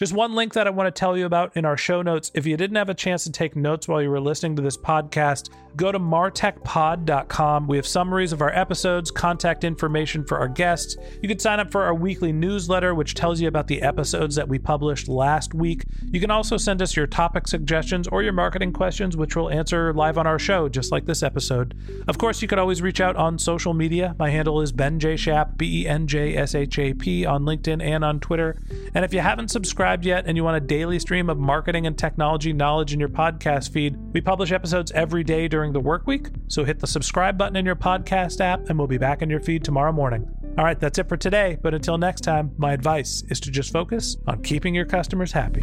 Just 0.00 0.14
one 0.14 0.34
link 0.34 0.54
that 0.54 0.66
I 0.66 0.70
want 0.70 0.86
to 0.86 0.98
tell 0.98 1.14
you 1.14 1.26
about 1.26 1.54
in 1.58 1.66
our 1.66 1.76
show 1.76 2.00
notes. 2.00 2.30
If 2.32 2.46
you 2.46 2.56
didn't 2.56 2.78
have 2.78 2.88
a 2.88 2.94
chance 2.94 3.24
to 3.24 3.30
take 3.30 3.54
notes 3.54 3.86
while 3.86 4.00
you 4.00 4.08
were 4.08 4.18
listening 4.18 4.56
to 4.56 4.62
this 4.62 4.78
podcast, 4.78 5.50
go 5.76 5.92
to 5.92 5.98
martechpod.com. 5.98 7.66
We 7.66 7.76
have 7.76 7.86
summaries 7.86 8.32
of 8.32 8.40
our 8.40 8.48
episodes, 8.48 9.10
contact 9.10 9.62
information 9.62 10.24
for 10.24 10.38
our 10.38 10.48
guests. 10.48 10.96
You 11.20 11.28
can 11.28 11.38
sign 11.38 11.60
up 11.60 11.70
for 11.70 11.82
our 11.84 11.92
weekly 11.92 12.32
newsletter, 12.32 12.94
which 12.94 13.12
tells 13.12 13.42
you 13.42 13.48
about 13.48 13.66
the 13.66 13.82
episodes 13.82 14.36
that 14.36 14.48
we 14.48 14.58
published 14.58 15.06
last 15.06 15.52
week. 15.52 15.84
You 16.10 16.18
can 16.18 16.30
also 16.30 16.56
send 16.56 16.80
us 16.80 16.96
your 16.96 17.06
topic 17.06 17.46
suggestions 17.46 18.08
or 18.08 18.22
your 18.22 18.32
marketing 18.32 18.72
questions, 18.72 19.18
which 19.18 19.36
we'll 19.36 19.50
answer 19.50 19.92
live 19.92 20.16
on 20.16 20.26
our 20.26 20.38
show, 20.38 20.70
just 20.70 20.92
like 20.92 21.04
this 21.04 21.22
episode. 21.22 21.76
Of 22.08 22.16
course, 22.16 22.40
you 22.40 22.48
could 22.48 22.58
always 22.58 22.80
reach 22.80 23.02
out 23.02 23.16
on 23.16 23.38
social 23.38 23.74
media. 23.74 24.16
My 24.18 24.30
handle 24.30 24.62
is 24.62 24.72
Ben 24.72 24.98
J. 24.98 25.18
Shap, 25.18 25.58
B 25.58 25.82
E 25.82 25.86
N 25.86 26.06
J 26.06 26.38
S 26.38 26.54
H 26.54 26.78
A 26.78 26.94
P, 26.94 27.26
on 27.26 27.44
LinkedIn 27.44 27.82
and 27.82 28.02
on 28.02 28.18
Twitter. 28.18 28.56
And 28.94 29.04
if 29.04 29.12
you 29.12 29.20
haven't 29.20 29.48
subscribed, 29.48 29.89
subscribed 29.90 30.06
yet 30.06 30.24
and 30.28 30.36
you 30.36 30.44
want 30.44 30.56
a 30.56 30.60
daily 30.60 31.00
stream 31.00 31.28
of 31.28 31.36
marketing 31.36 31.84
and 31.84 31.98
technology 31.98 32.52
knowledge 32.52 32.92
in 32.92 33.00
your 33.00 33.08
podcast 33.08 33.72
feed, 33.72 33.96
we 34.12 34.20
publish 34.20 34.52
episodes 34.52 34.92
every 34.92 35.24
day 35.24 35.48
during 35.48 35.72
the 35.72 35.80
work 35.80 36.06
week. 36.06 36.28
So 36.46 36.62
hit 36.62 36.78
the 36.78 36.86
subscribe 36.86 37.36
button 37.36 37.56
in 37.56 37.66
your 37.66 37.74
podcast 37.74 38.40
app 38.40 38.68
and 38.68 38.78
we'll 38.78 38.86
be 38.86 38.98
back 38.98 39.20
in 39.20 39.28
your 39.28 39.40
feed 39.40 39.64
tomorrow 39.64 39.90
morning. 39.90 40.30
All 40.56 40.64
right, 40.64 40.78
that's 40.78 41.00
it 41.00 41.08
for 41.08 41.16
today. 41.16 41.58
But 41.60 41.74
until 41.74 41.98
next 41.98 42.20
time, 42.20 42.52
my 42.56 42.72
advice 42.72 43.24
is 43.30 43.40
to 43.40 43.50
just 43.50 43.72
focus 43.72 44.16
on 44.28 44.42
keeping 44.42 44.76
your 44.76 44.86
customers 44.86 45.32
happy. 45.32 45.62